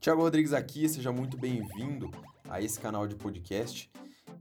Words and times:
Tiago 0.00 0.22
Rodrigues 0.22 0.54
aqui, 0.54 0.88
seja 0.88 1.12
muito 1.12 1.36
bem-vindo 1.36 2.10
a 2.48 2.58
esse 2.58 2.80
canal 2.80 3.06
de 3.06 3.14
podcast. 3.14 3.90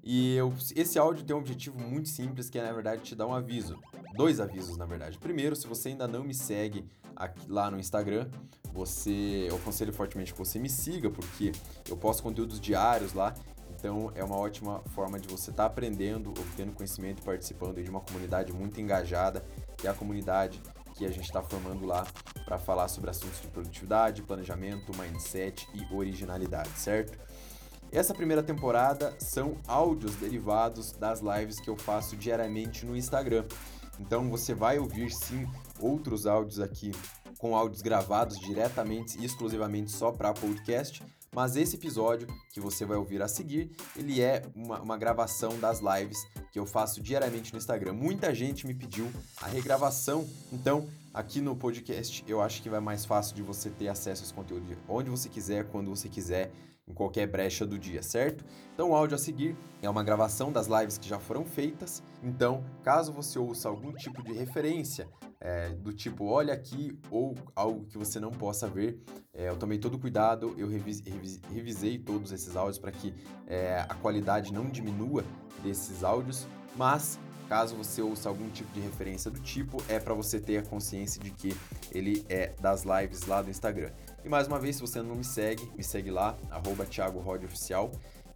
E 0.01 0.37
eu, 0.37 0.53
esse 0.73 0.97
áudio 0.97 1.25
tem 1.25 1.35
um 1.35 1.39
objetivo 1.39 1.77
muito 1.77 2.07
simples, 2.07 2.49
que 2.49 2.57
é, 2.57 2.63
na 2.63 2.71
verdade, 2.71 3.01
te 3.01 3.13
dar 3.13 3.27
um 3.27 3.33
aviso. 3.33 3.77
Dois 4.15 4.39
avisos, 4.39 4.77
na 4.77 4.85
verdade. 4.85 5.17
Primeiro, 5.17 5.57
se 5.57 5.67
você 5.67 5.89
ainda 5.89 6.07
não 6.07 6.23
me 6.23 6.33
segue 6.33 6.85
aqui, 7.13 7.45
lá 7.51 7.69
no 7.69 7.77
Instagram, 7.77 8.29
você, 8.71 9.47
eu 9.49 9.57
aconselho 9.57 9.91
fortemente 9.91 10.31
que 10.31 10.39
você 10.39 10.57
me 10.57 10.69
siga, 10.69 11.09
porque 11.09 11.51
eu 11.89 11.97
posto 11.97 12.23
conteúdos 12.23 12.57
diários 12.61 13.11
lá. 13.11 13.35
Então, 13.77 14.13
é 14.15 14.23
uma 14.23 14.37
ótima 14.37 14.79
forma 14.95 15.19
de 15.19 15.27
você 15.27 15.51
estar 15.51 15.63
tá 15.63 15.67
aprendendo, 15.67 16.29
obtendo 16.29 16.71
conhecimento 16.71 17.21
e 17.21 17.25
participando 17.25 17.83
de 17.83 17.89
uma 17.89 17.99
comunidade 17.99 18.53
muito 18.53 18.79
engajada, 18.79 19.43
que 19.75 19.87
é 19.87 19.89
a 19.89 19.93
comunidade 19.93 20.61
que 20.95 21.05
a 21.05 21.09
gente 21.09 21.25
está 21.25 21.41
formando 21.41 21.85
lá 21.85 22.07
para 22.49 22.57
falar 22.57 22.87
sobre 22.87 23.11
assuntos 23.11 23.39
de 23.39 23.47
produtividade, 23.47 24.23
planejamento, 24.23 24.91
mindset 24.97 25.67
e 25.71 25.95
originalidade, 25.95 26.71
certo? 26.71 27.15
Essa 27.91 28.11
primeira 28.11 28.41
temporada 28.41 29.15
são 29.19 29.55
áudios 29.67 30.15
derivados 30.15 30.91
das 30.93 31.21
lives 31.21 31.59
que 31.59 31.69
eu 31.69 31.77
faço 31.77 32.17
diariamente 32.17 32.87
no 32.87 32.97
Instagram. 32.97 33.45
Então 33.99 34.31
você 34.31 34.55
vai 34.55 34.79
ouvir 34.79 35.11
sim 35.11 35.47
outros 35.79 36.25
áudios 36.25 36.59
aqui 36.59 36.91
com 37.37 37.55
áudios 37.55 37.83
gravados 37.83 38.39
diretamente 38.39 39.19
e 39.19 39.25
exclusivamente 39.25 39.91
só 39.91 40.11
para 40.11 40.33
podcast, 40.33 41.03
mas 41.33 41.55
esse 41.55 41.75
episódio 41.75 42.27
que 42.51 42.59
você 42.59 42.85
vai 42.85 42.97
ouvir 42.97 43.21
a 43.21 43.27
seguir, 43.27 43.71
ele 43.95 44.21
é 44.21 44.43
uma, 44.55 44.81
uma, 44.81 44.97
gravação 44.97 45.59
das 45.59 45.79
lives 45.79 46.17
que 46.51 46.59
eu 46.59 46.65
faço 46.65 47.01
diariamente 47.01 47.53
no 47.53 47.59
Instagram. 47.59 47.93
Muita 47.93 48.33
gente 48.33 48.65
me 48.65 48.73
pediu 48.73 49.09
a 49.41 49.47
regravação, 49.47 50.27
então 50.51 50.87
aqui 51.13 51.41
no 51.41 51.55
podcast 51.55 52.23
eu 52.27 52.41
acho 52.41 52.61
que 52.61 52.69
vai 52.69 52.79
mais 52.79 53.05
fácil 53.05 53.35
de 53.35 53.41
você 53.41 53.69
ter 53.69 53.87
acesso 53.87 54.23
a 54.23 54.25
esse 54.25 54.33
conteúdo 54.33 54.65
onde 54.87 55.09
você 55.09 55.29
quiser, 55.29 55.65
quando 55.65 55.89
você 55.89 56.09
quiser 56.09 56.51
em 56.89 56.93
qualquer 56.93 57.27
brecha 57.27 57.65
do 57.65 57.77
dia, 57.77 58.01
certo? 58.01 58.43
Então 58.73 58.89
o 58.89 58.95
áudio 58.95 59.15
a 59.15 59.19
seguir 59.19 59.55
é 59.81 59.89
uma 59.89 60.03
gravação 60.03 60.51
das 60.51 60.67
lives 60.67 60.97
que 60.97 61.07
já 61.07 61.19
foram 61.19 61.45
feitas. 61.45 62.01
Então, 62.23 62.63
caso 62.83 63.13
você 63.13 63.37
ouça 63.37 63.69
algum 63.69 63.93
tipo 63.93 64.23
de 64.23 64.33
referência 64.33 65.07
é, 65.39 65.69
do 65.69 65.93
tipo 65.93 66.25
olha 66.25 66.53
aqui 66.53 66.99
ou 67.09 67.35
algo 67.55 67.85
que 67.85 67.97
você 67.97 68.19
não 68.19 68.31
possa 68.31 68.67
ver, 68.67 69.01
é, 69.33 69.47
eu 69.47 69.55
tomei 69.55 69.77
todo 69.77 69.97
cuidado, 69.97 70.53
eu 70.57 70.67
revis, 70.67 70.99
revis, 70.99 71.39
revisei 71.53 71.97
todos 71.97 72.31
esses 72.31 72.55
áudios 72.55 72.77
para 72.77 72.91
que 72.91 73.13
é, 73.47 73.85
a 73.87 73.95
qualidade 73.95 74.53
não 74.53 74.65
diminua 74.65 75.23
desses 75.63 76.03
áudios, 76.03 76.45
mas 76.75 77.19
caso 77.47 77.75
você 77.75 78.01
ouça 78.01 78.29
algum 78.29 78.47
tipo 78.49 78.71
de 78.73 78.79
referência 78.79 79.31
do 79.31 79.39
tipo, 79.39 79.81
é 79.87 79.99
para 79.99 80.13
você 80.13 80.39
ter 80.39 80.57
a 80.57 80.61
consciência 80.61 81.21
de 81.21 81.31
que 81.31 81.55
ele 81.91 82.23
é 82.29 82.53
das 82.61 82.83
lives 82.83 83.25
lá 83.25 83.41
do 83.41 83.49
Instagram. 83.49 83.91
E 84.23 84.27
mais 84.27 84.47
uma 84.47 84.59
vez, 84.59 84.75
se 84.75 84.81
você 84.81 85.01
não 85.01 85.15
me 85.15 85.23
segue, 85.23 85.71
me 85.77 85.83
segue 85.83 86.11
lá, 86.11 86.37
arroba 86.51 86.85
Oficial. 87.45 87.91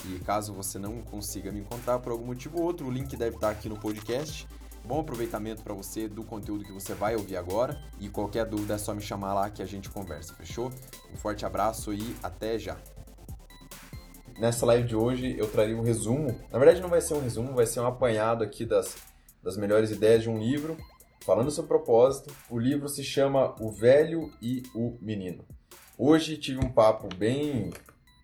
E 0.05 0.19
caso 0.19 0.53
você 0.53 0.79
não 0.79 1.01
consiga 1.01 1.51
me 1.51 1.59
encontrar 1.59 1.99
por 1.99 2.11
algum 2.11 2.25
motivo 2.25 2.57
ou 2.57 2.63
outro, 2.63 2.87
o 2.87 2.91
link 2.91 3.15
deve 3.15 3.35
estar 3.35 3.49
aqui 3.49 3.67
no 3.67 3.77
podcast. 3.77 4.47
Bom 4.85 4.99
aproveitamento 4.99 5.61
para 5.61 5.73
você 5.73 6.07
do 6.07 6.23
conteúdo 6.23 6.65
que 6.65 6.71
você 6.71 6.93
vai 6.93 7.15
ouvir 7.15 7.37
agora. 7.37 7.81
E 7.99 8.09
qualquer 8.09 8.45
dúvida 8.45 8.75
é 8.75 8.77
só 8.77 8.93
me 8.93 9.01
chamar 9.01 9.33
lá 9.33 9.49
que 9.49 9.61
a 9.61 9.65
gente 9.65 9.89
conversa, 9.89 10.33
fechou? 10.33 10.71
Um 11.13 11.17
forte 11.17 11.45
abraço 11.45 11.93
e 11.93 12.15
até 12.21 12.57
já! 12.57 12.77
Nessa 14.37 14.65
live 14.65 14.87
de 14.87 14.95
hoje 14.95 15.35
eu 15.37 15.49
traria 15.49 15.77
um 15.77 15.83
resumo. 15.83 16.37
Na 16.51 16.59
verdade, 16.59 16.81
não 16.81 16.89
vai 16.89 17.01
ser 17.01 17.13
um 17.13 17.21
resumo, 17.21 17.53
vai 17.53 17.65
ser 17.65 17.81
um 17.81 17.87
apanhado 17.87 18.43
aqui 18.43 18.65
das, 18.65 18.95
das 19.41 19.57
melhores 19.57 19.91
ideias 19.91 20.23
de 20.23 20.29
um 20.29 20.37
livro 20.37 20.77
falando 21.25 21.51
sobre 21.51 21.69
propósito. 21.69 22.33
O 22.49 22.59
livro 22.59 22.89
se 22.89 23.03
chama 23.03 23.55
O 23.59 23.71
Velho 23.71 24.31
e 24.41 24.63
o 24.75 24.97
Menino. 25.01 25.45
Hoje 25.97 26.37
tive 26.37 26.59
um 26.59 26.71
papo 26.71 27.07
bem 27.15 27.71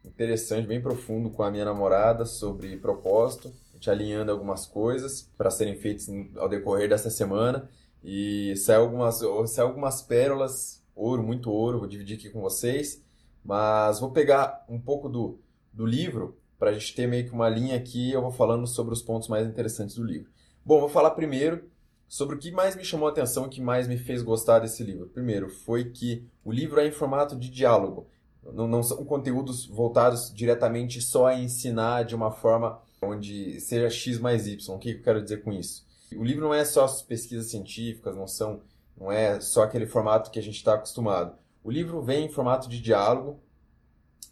interessante, 0.04 0.68
bem 0.68 0.82
profundo 0.82 1.30
com 1.30 1.44
a 1.44 1.52
minha 1.52 1.64
namorada 1.64 2.26
sobre 2.26 2.76
propósito, 2.78 3.54
gente 3.76 3.92
alinhando 3.92 4.32
algumas 4.32 4.66
coisas 4.66 5.30
para 5.38 5.52
serem 5.52 5.76
feitas 5.76 6.10
ao 6.36 6.50
decorrer 6.50 6.90
dessa 6.90 7.12
semana 7.12 7.70
e 8.04 8.56
saiu 8.56 8.82
algumas, 8.82 9.20
saiu 9.52 9.68
algumas 9.68 10.02
pérolas, 10.02 10.84
ouro, 10.96 11.22
muito 11.22 11.52
ouro, 11.52 11.78
vou 11.78 11.88
dividir 11.88 12.18
aqui 12.18 12.30
com 12.32 12.42
vocês, 12.42 13.04
mas 13.46 14.00
vou 14.00 14.10
pegar 14.10 14.66
um 14.68 14.80
pouco 14.80 15.08
do, 15.08 15.40
do 15.72 15.86
livro 15.86 16.40
para 16.58 16.72
a 16.72 16.74
gente 16.74 16.96
ter 16.96 17.06
meio 17.06 17.26
que 17.26 17.32
uma 17.32 17.50
linha 17.50 17.78
aqui, 17.78 18.12
eu 18.12 18.22
vou 18.22 18.32
falando 18.32 18.66
sobre 18.66 18.94
os 18.94 19.02
pontos 19.04 19.28
mais 19.28 19.48
interessantes 19.48 19.96
do 19.96 20.04
livro. 20.04 20.32
Bom, 20.66 20.80
vou 20.80 20.90
falar 20.90 21.12
primeiro 21.12 21.70
sobre 22.10 22.36
o 22.36 22.40
que 22.40 22.52
mais 22.52 22.76
me 22.76 22.84
chamou 22.84 23.08
a 23.08 23.12
atenção, 23.12 23.46
o 23.46 23.50
que 23.50 23.62
mais 23.62 23.88
me 23.88 23.96
fez 23.96 24.24
gostar 24.24 24.60
desse 24.60 24.84
livro. 24.84 25.06
Primeiro, 25.08 25.48
foi 25.48 25.92
que 25.92 26.28
o 26.44 26.52
livro 26.52 26.80
é 26.80 26.88
em 26.88 26.92
formato 26.92 27.36
de 27.36 27.50
diálogo. 27.52 28.08
Não, 28.52 28.68
não 28.68 28.82
são 28.82 29.06
conteúdos 29.06 29.68
voltados 29.68 30.34
diretamente 30.34 31.00
só 31.02 31.28
a 31.28 31.40
ensinar 31.40 32.04
de 32.04 32.16
uma 32.16 32.32
forma 32.32 32.82
onde 33.00 33.62
seja 33.62 33.92
X 33.92 34.20
mais 34.20 34.48
Y. 34.48 34.76
O 34.76 34.80
que 34.80 34.90
eu 34.90 35.02
quero 35.04 35.22
dizer 35.22 35.44
com 35.44 35.54
isso? 35.54 35.86
O 36.16 36.24
livro 36.24 36.46
não 36.46 36.54
é 36.54 36.66
só 36.66 36.88
pesquisas 37.08 37.52
científicas, 37.52 38.16
não 38.16 38.28
são, 38.28 38.62
não 38.98 39.12
é 39.12 39.40
só 39.40 39.62
aquele 39.62 39.86
formato 39.86 40.32
que 40.32 40.40
a 40.40 40.44
gente 40.44 40.56
está 40.56 40.74
acostumado. 40.74 41.38
O 41.64 41.70
livro 41.70 42.02
vem 42.02 42.26
em 42.26 42.30
formato 42.30 42.68
de 42.68 42.82
diálogo 42.82 43.40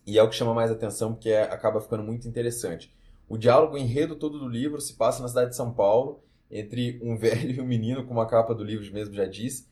e 0.04 0.18
é 0.18 0.24
o 0.24 0.30
que 0.30 0.36
chama 0.36 0.54
mais 0.54 0.72
atenção 0.72 1.14
porque 1.14 1.30
é, 1.30 1.44
acaba 1.44 1.80
ficando 1.80 2.02
muito 2.02 2.28
interessante. 2.28 2.92
O 3.30 3.38
diálogo, 3.38 3.76
o 3.76 3.78
enredo 3.78 4.16
todo 4.16 4.40
do 4.40 4.48
livro 4.48 4.82
se 4.82 4.94
passa 4.94 5.22
na 5.22 5.28
cidade 5.28 5.52
de 5.52 5.56
São 5.56 5.72
Paulo 5.72 6.24
entre 6.52 7.00
um 7.02 7.16
velho 7.18 7.52
e 7.52 7.62
um 7.62 7.66
menino, 7.66 8.06
como 8.06 8.22
a 8.22 8.28
capa 8.28 8.54
do 8.54 8.64
livro 8.64 8.92
mesmo 8.94 9.14
já 9.14 9.26
diz, 9.26 9.68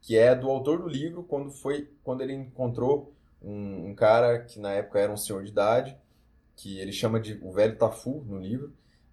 que 0.00 0.16
é 0.16 0.34
do 0.34 0.48
autor 0.48 0.82
do 0.82 0.88
livro 0.88 1.22
quando 1.22 1.50
foi 1.50 1.90
quando 2.02 2.22
ele 2.22 2.32
encontrou 2.32 3.12
um, 3.42 3.88
um, 3.88 3.94
cara 3.94 4.40
que 4.40 4.58
na 4.58 4.72
época 4.72 4.98
era 4.98 5.12
um 5.12 5.16
senhor 5.16 5.42
de 5.42 5.50
idade, 5.50 5.96
que 6.56 6.78
ele 6.78 6.92
chama 6.92 7.20
de 7.20 7.38
o 7.42 7.52
velho 7.52 7.76
Tafu 7.76 8.24
no 8.26 8.38
livro, 8.38 8.72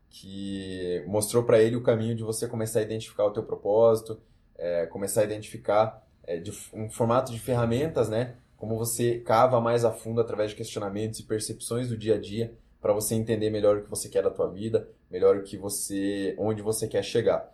que 0.09 1.03
mostrou 1.07 1.43
para 1.43 1.61
ele 1.61 1.75
o 1.75 1.83
caminho 1.83 2.15
de 2.15 2.23
você 2.23 2.47
começar 2.47 2.79
a 2.79 2.83
identificar 2.83 3.25
o 3.25 3.31
teu 3.31 3.43
propósito, 3.43 4.19
é, 4.57 4.85
começar 4.87 5.21
a 5.21 5.23
identificar 5.23 6.05
é, 6.23 6.37
de, 6.37 6.51
um 6.73 6.89
formato 6.89 7.31
de 7.31 7.39
ferramentas, 7.39 8.09
né? 8.09 8.35
Como 8.57 8.77
você 8.77 9.19
cava 9.19 9.61
mais 9.61 9.85
a 9.85 9.91
fundo 9.91 10.19
através 10.19 10.51
de 10.51 10.57
questionamentos 10.57 11.19
e 11.19 11.23
percepções 11.23 11.89
do 11.89 11.97
dia 11.97 12.15
a 12.15 12.19
dia 12.19 12.53
para 12.81 12.93
você 12.93 13.15
entender 13.15 13.49
melhor 13.49 13.77
o 13.77 13.83
que 13.83 13.89
você 13.89 14.09
quer 14.09 14.23
da 14.23 14.29
tua 14.29 14.49
vida, 14.49 14.87
melhor 15.09 15.37
o 15.37 15.43
que 15.43 15.57
você, 15.57 16.35
onde 16.37 16.61
você 16.61 16.87
quer 16.87 17.03
chegar. 17.03 17.51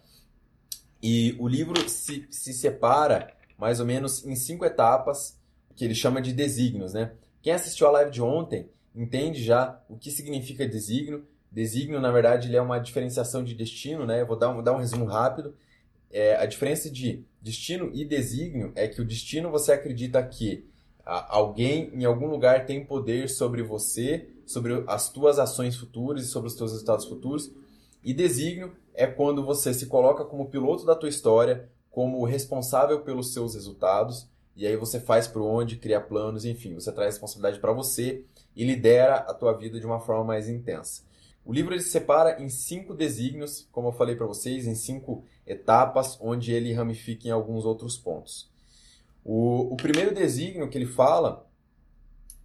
E 1.02 1.36
o 1.40 1.48
livro 1.48 1.88
se, 1.90 2.26
se 2.30 2.54
separa 2.54 3.34
mais 3.58 3.80
ou 3.80 3.86
menos 3.86 4.26
em 4.26 4.36
cinco 4.36 4.66
etapas 4.66 5.38
que 5.76 5.84
ele 5.86 5.96
chama 5.96 6.22
de 6.22 6.34
desígnios, 6.34 6.94
né? 6.94 7.14
Quem 7.42 7.54
assistiu 7.54 7.88
a 7.88 7.92
live 7.92 8.12
de 8.12 8.22
ontem 8.22 8.70
entende 8.96 9.44
já 9.44 9.82
o 9.90 9.98
que 9.98 10.12
significa 10.12 10.68
desígnio. 10.68 11.26
Desígnio, 11.52 12.00
na 12.00 12.12
verdade, 12.12 12.48
ele 12.48 12.56
é 12.56 12.62
uma 12.62 12.80
diferenciação 12.80 13.44
de 13.44 13.54
destino, 13.54 14.06
né? 14.06 14.22
Eu 14.22 14.28
vou 14.28 14.38
dar 14.38 14.50
um, 14.50 14.64
dar 14.64 14.74
um 14.74 14.78
resumo 14.78 15.06
rápido. 15.06 15.56
É, 16.12 16.36
a 16.36 16.46
diferença 16.46 16.90
de 16.90 17.26
destino 17.42 17.92
e 17.94 18.06
desígnio 18.06 18.72
é 18.76 18.88
que 18.88 19.02
o 19.02 19.06
destino 19.06 19.52
você 19.52 19.74
acredita 19.74 20.24
que 20.24 20.66
alguém 21.06 21.90
em 21.94 22.06
algum 22.06 22.28
lugar 22.28 22.66
tem 22.66 22.86
poder 22.86 23.30
sobre 23.30 23.62
você, 23.62 24.30
sobre 24.46 24.84
as 24.88 25.10
tuas 25.10 25.40
ações 25.40 25.76
futuras 25.76 26.24
e 26.24 26.28
sobre 26.28 26.48
os 26.48 26.56
teus 26.56 26.72
resultados 26.72 27.06
futuros. 27.06 27.52
E 28.04 28.14
desígnio 28.14 28.76
é 28.94 29.08
quando 29.08 29.44
você 29.44 29.74
se 29.74 29.86
coloca 29.86 30.26
como 30.26 30.50
piloto 30.50 30.86
da 30.86 30.96
tua 30.96 31.10
história, 31.10 31.70
como 31.90 32.24
responsável 32.26 33.02
pelos 33.02 33.34
seus 33.34 33.56
resultados, 33.56 34.28
e 34.56 34.68
aí 34.68 34.76
você 34.76 35.00
faz 35.00 35.28
por 35.28 35.42
onde, 35.42 35.78
cria 35.78 36.00
planos, 36.00 36.46
enfim, 36.46 36.76
você 36.76 36.92
traz 36.92 37.16
responsabilidade 37.16 37.60
para 37.60 37.72
você 37.72 38.24
e 38.56 38.64
lidera 38.64 39.16
a 39.16 39.34
tua 39.34 39.54
vida 39.54 39.80
de 39.80 39.86
uma 39.86 40.00
forma 40.00 40.24
mais 40.24 40.48
intensa. 40.48 41.04
O 41.46 41.52
livro 41.52 41.74
ele 41.74 41.82
se 41.82 41.90
separa 41.90 42.42
em 42.42 42.50
cinco 42.50 42.94
desígnios, 42.94 43.68
como 43.72 43.90
eu 43.90 43.92
falei 43.92 44.16
para 44.16 44.26
vocês, 44.26 44.66
em 44.66 44.76
cinco 44.76 45.26
etapas, 45.46 46.18
onde 46.22 46.54
ele 46.54 46.72
ramifica 46.72 47.28
em 47.28 47.32
alguns 47.32 47.66
outros 47.66 47.98
pontos. 47.98 48.50
O, 49.26 49.74
o 49.74 49.78
primeiro 49.78 50.14
desígnio 50.14 50.70
que 50.70 50.78
ele 50.78 50.86
fala 50.86 51.46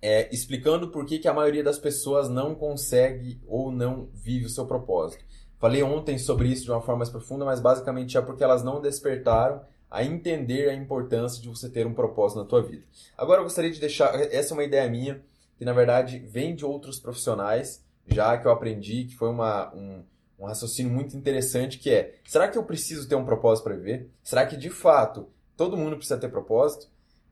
é 0.01 0.33
explicando 0.33 0.89
por 0.89 1.05
que, 1.05 1.19
que 1.19 1.29
a 1.29 1.35
maioria 1.35 1.62
das 1.62 1.79
pessoas 1.79 2.29
não 2.29 2.55
consegue 2.55 3.41
ou 3.47 3.71
não 3.71 4.09
vive 4.15 4.47
o 4.47 4.50
seu 4.50 4.67
propósito. 4.67 5.25
Falei 5.59 5.83
ontem 5.83 6.19
sobre 6.19 6.49
isso 6.49 6.65
de 6.65 6.71
uma 6.71 6.81
forma 6.81 6.99
mais 6.99 7.11
profunda, 7.11 7.45
mas 7.45 7.61
basicamente 7.61 8.17
é 8.17 8.21
porque 8.21 8.45
elas 8.45 8.62
não 8.62 8.81
despertaram 8.81 9.61
a 9.91 10.05
entender 10.05 10.69
a 10.69 10.75
importância 10.75 11.43
de 11.43 11.49
você 11.49 11.69
ter 11.69 11.87
um 11.87 11.95
propósito 11.95 12.39
na 12.39 12.45
tua 12.45 12.62
vida. 12.62 12.85
Agora 13.17 13.41
eu 13.41 13.45
gostaria 13.45 13.71
de 13.71 13.81
deixar, 13.81 14.15
essa 14.15 14.53
é 14.53 14.55
uma 14.55 14.65
ideia 14.65 14.89
minha, 14.89 15.21
que 15.56 15.65
na 15.65 15.73
verdade 15.73 16.19
vem 16.19 16.55
de 16.55 16.65
outros 16.65 17.01
profissionais, 17.01 17.85
já 18.06 18.39
que 18.39 18.47
eu 18.47 18.53
aprendi, 18.53 19.05
que 19.05 19.17
foi 19.17 19.29
uma, 19.29 19.75
um, 19.75 20.05
um 20.39 20.47
raciocínio 20.47 20.93
muito 20.93 21.17
interessante, 21.17 21.79
que 21.79 21.91
é, 21.91 22.15
será 22.25 22.47
que 22.47 22.56
eu 22.56 22.62
preciso 22.62 23.09
ter 23.09 23.17
um 23.17 23.25
propósito 23.25 23.65
para 23.65 23.75
viver? 23.75 24.09
Será 24.23 24.47
que 24.47 24.56
de 24.56 24.71
fato 24.71 25.27
todo 25.59 25.77
mundo 25.77 25.97
precisa 25.97 26.17
ter 26.17 26.31
propósito. 26.31 26.87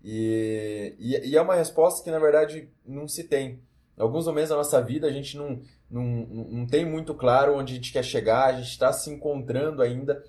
E, 0.08 0.94
e, 1.00 1.30
e, 1.30 1.36
é 1.36 1.42
uma 1.42 1.56
resposta 1.56 2.04
que, 2.04 2.12
na 2.12 2.20
verdade, 2.20 2.70
não 2.86 3.08
se 3.08 3.24
tem. 3.24 3.60
Em 3.98 4.00
alguns 4.00 4.26
momentos 4.26 4.50
da 4.50 4.56
nossa 4.56 4.80
vida, 4.80 5.08
a 5.08 5.10
gente 5.10 5.36
não, 5.36 5.60
não, 5.90 6.04
não 6.04 6.66
tem 6.66 6.84
muito 6.84 7.12
claro 7.12 7.56
onde 7.56 7.72
a 7.72 7.76
gente 7.76 7.92
quer 7.92 8.04
chegar, 8.04 8.46
a 8.46 8.52
gente 8.52 8.70
está 8.70 8.92
se 8.92 9.10
encontrando 9.10 9.82
ainda. 9.82 10.22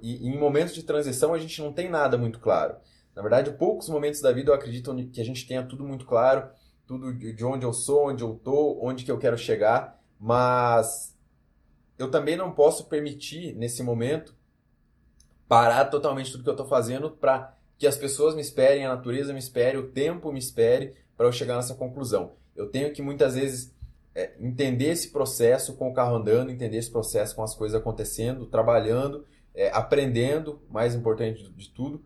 E, 0.00 0.26
e 0.26 0.28
em 0.28 0.38
momentos 0.38 0.74
de 0.74 0.82
transição, 0.82 1.34
a 1.34 1.38
gente 1.38 1.60
não 1.60 1.74
tem 1.74 1.90
nada 1.90 2.16
muito 2.16 2.38
claro. 2.40 2.76
Na 3.14 3.20
verdade, 3.20 3.50
poucos 3.50 3.90
momentos 3.90 4.22
da 4.22 4.32
vida 4.32 4.50
eu 4.50 4.54
acredito 4.54 4.94
que 5.12 5.20
a 5.20 5.24
gente 5.24 5.46
tenha 5.46 5.62
tudo 5.62 5.84
muito 5.84 6.06
claro 6.06 6.48
tudo 6.86 7.12
de 7.12 7.44
onde 7.44 7.64
eu 7.64 7.72
sou, 7.72 8.08
onde 8.08 8.22
eu 8.22 8.34
tô, 8.34 8.78
onde 8.82 9.04
que 9.04 9.10
eu 9.10 9.18
quero 9.18 9.38
chegar, 9.38 10.00
mas 10.18 11.16
eu 11.98 12.10
também 12.10 12.36
não 12.36 12.52
posso 12.52 12.86
permitir 12.86 13.54
nesse 13.54 13.82
momento 13.82 14.34
parar 15.48 15.86
totalmente 15.86 16.32
tudo 16.32 16.42
que 16.42 16.48
eu 16.48 16.54
estou 16.54 16.66
fazendo 16.66 17.10
para 17.10 17.56
que 17.82 17.86
as 17.88 17.98
pessoas 17.98 18.36
me 18.36 18.40
esperem, 18.40 18.86
a 18.86 18.90
natureza 18.90 19.32
me 19.32 19.40
espere, 19.40 19.76
o 19.76 19.88
tempo 19.88 20.30
me 20.30 20.38
espere 20.38 20.94
para 21.16 21.26
eu 21.26 21.32
chegar 21.32 21.56
nessa 21.56 21.74
conclusão. 21.74 22.34
Eu 22.54 22.68
tenho 22.68 22.92
que 22.92 23.02
muitas 23.02 23.34
vezes 23.34 23.74
é, 24.14 24.34
entender 24.38 24.90
esse 24.90 25.10
processo 25.10 25.74
com 25.74 25.90
o 25.90 25.92
carro 25.92 26.14
andando, 26.14 26.52
entender 26.52 26.76
esse 26.76 26.92
processo 26.92 27.34
com 27.34 27.42
as 27.42 27.56
coisas 27.56 27.76
acontecendo, 27.76 28.46
trabalhando, 28.46 29.26
é, 29.52 29.68
aprendendo, 29.70 30.62
mais 30.70 30.94
importante 30.94 31.42
de, 31.42 31.70
tudo. 31.70 32.00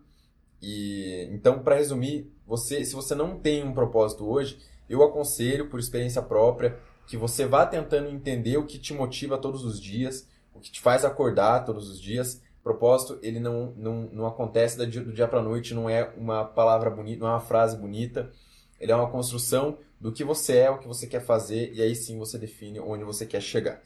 E 0.59 1.29
então, 1.31 1.59
para 1.59 1.75
resumir, 1.75 2.27
você, 2.43 2.83
se 2.83 2.95
você 2.95 3.13
não 3.13 3.37
tem 3.37 3.63
um 3.63 3.71
propósito 3.71 4.27
hoje, 4.27 4.57
eu 4.89 5.03
aconselho, 5.03 5.69
por 5.69 5.79
experiência 5.79 6.23
própria, 6.23 6.79
que 7.05 7.15
você 7.15 7.45
vá 7.45 7.67
tentando 7.67 8.09
entender 8.09 8.57
o 8.57 8.65
que 8.65 8.79
te 8.79 8.95
motiva 8.95 9.37
todos 9.37 9.63
os 9.63 9.79
dias, 9.79 10.27
o 10.55 10.59
que 10.59 10.71
te 10.71 10.81
faz 10.81 11.05
acordar 11.05 11.65
todos 11.65 11.87
os 11.87 12.01
dias. 12.01 12.41
Propósito, 12.67 13.17
ele 13.21 13.39
não, 13.39 13.73
não, 13.77 14.09
não 14.11 14.27
acontece 14.27 14.77
do 14.77 14.85
dia, 14.85 15.25
para 15.25 15.41
noite, 15.41 15.73
não 15.73 15.89
é 15.89 16.11
uma 16.17 16.43
palavra 16.43 16.89
bonita, 16.89 17.21
não 17.21 17.27
é 17.27 17.31
uma 17.31 17.39
frase 17.39 17.77
bonita. 17.77 18.29
Ele 18.77 18.91
é 18.91 18.95
uma 18.95 19.09
construção 19.09 19.77
do 19.97 20.11
que 20.11 20.21
você 20.21 20.57
é, 20.57 20.69
o 20.69 20.77
que 20.77 20.85
você 20.85 21.07
quer 21.07 21.21
fazer, 21.21 21.71
e 21.73 21.81
aí 21.81 21.95
sim 21.95 22.19
você 22.19 22.37
define 22.37 22.81
onde 22.81 23.05
você 23.05 23.25
quer 23.25 23.41
chegar. 23.41 23.81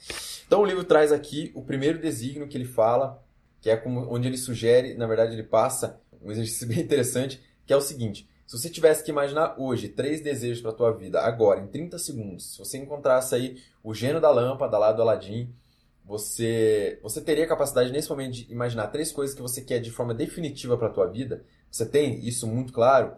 Então 0.48 0.62
o 0.62 0.66
livro 0.66 0.83
traz 0.83 1.12
aqui 1.12 1.51
o 1.54 1.62
primeiro 1.62 2.01
desígnio 2.01 2.48
que 2.48 2.57
ele 2.57 2.66
fala, 2.66 3.24
que 3.62 3.69
é 3.69 3.78
como, 3.78 4.12
onde 4.12 4.28
ele 4.28 4.36
sugere, 4.36 4.95
na 4.95 5.06
verdade 5.06 5.34
ele 5.34 5.44
passa 5.44 6.01
um 6.19 6.31
exercício 6.31 6.66
bem 6.68 6.80
interessante, 6.80 7.39
que 7.63 7.72
é 7.72 7.77
o 7.77 7.81
seguinte: 7.81 8.27
se 8.48 8.57
você 8.57 8.68
tivesse 8.68 9.04
que 9.04 9.12
imaginar 9.12 9.54
hoje 9.60 9.89
três 9.89 10.22
desejos 10.22 10.60
para 10.60 10.72
a 10.72 10.75
tua 10.75 10.92
vida, 10.92 11.22
agora, 11.22 11.60
em 11.60 11.68
30 11.68 12.00
segundos, 12.00 12.54
se 12.54 12.57
você 12.57 12.80
encontrasse 12.80 13.36
aí 13.36 13.57
o 13.84 13.94
gênio 13.94 14.19
da 14.19 14.31
lâmpada 14.31 14.75
lá 14.80 14.92
do 14.92 15.04
Aladim, 15.04 15.54
você, 16.03 17.00
você 17.01 17.21
teria 17.21 17.45
a 17.45 17.48
capacidade 17.48 17.92
nesse 17.92 18.09
momento 18.09 18.33
de 18.33 18.51
imaginar 18.51 18.88
três 18.88 19.12
coisas 19.12 19.36
que 19.36 19.42
você 19.42 19.62
quer 19.62 19.80
de 19.80 19.92
forma 19.92 20.13
definitiva 20.13 20.77
para 20.77 20.88
a 20.88 20.92
tua 20.92 21.07
vida? 21.07 21.45
Você 21.69 21.86
tem 21.86 22.25
isso 22.25 22.48
muito 22.48 22.74
claro? 22.74 23.15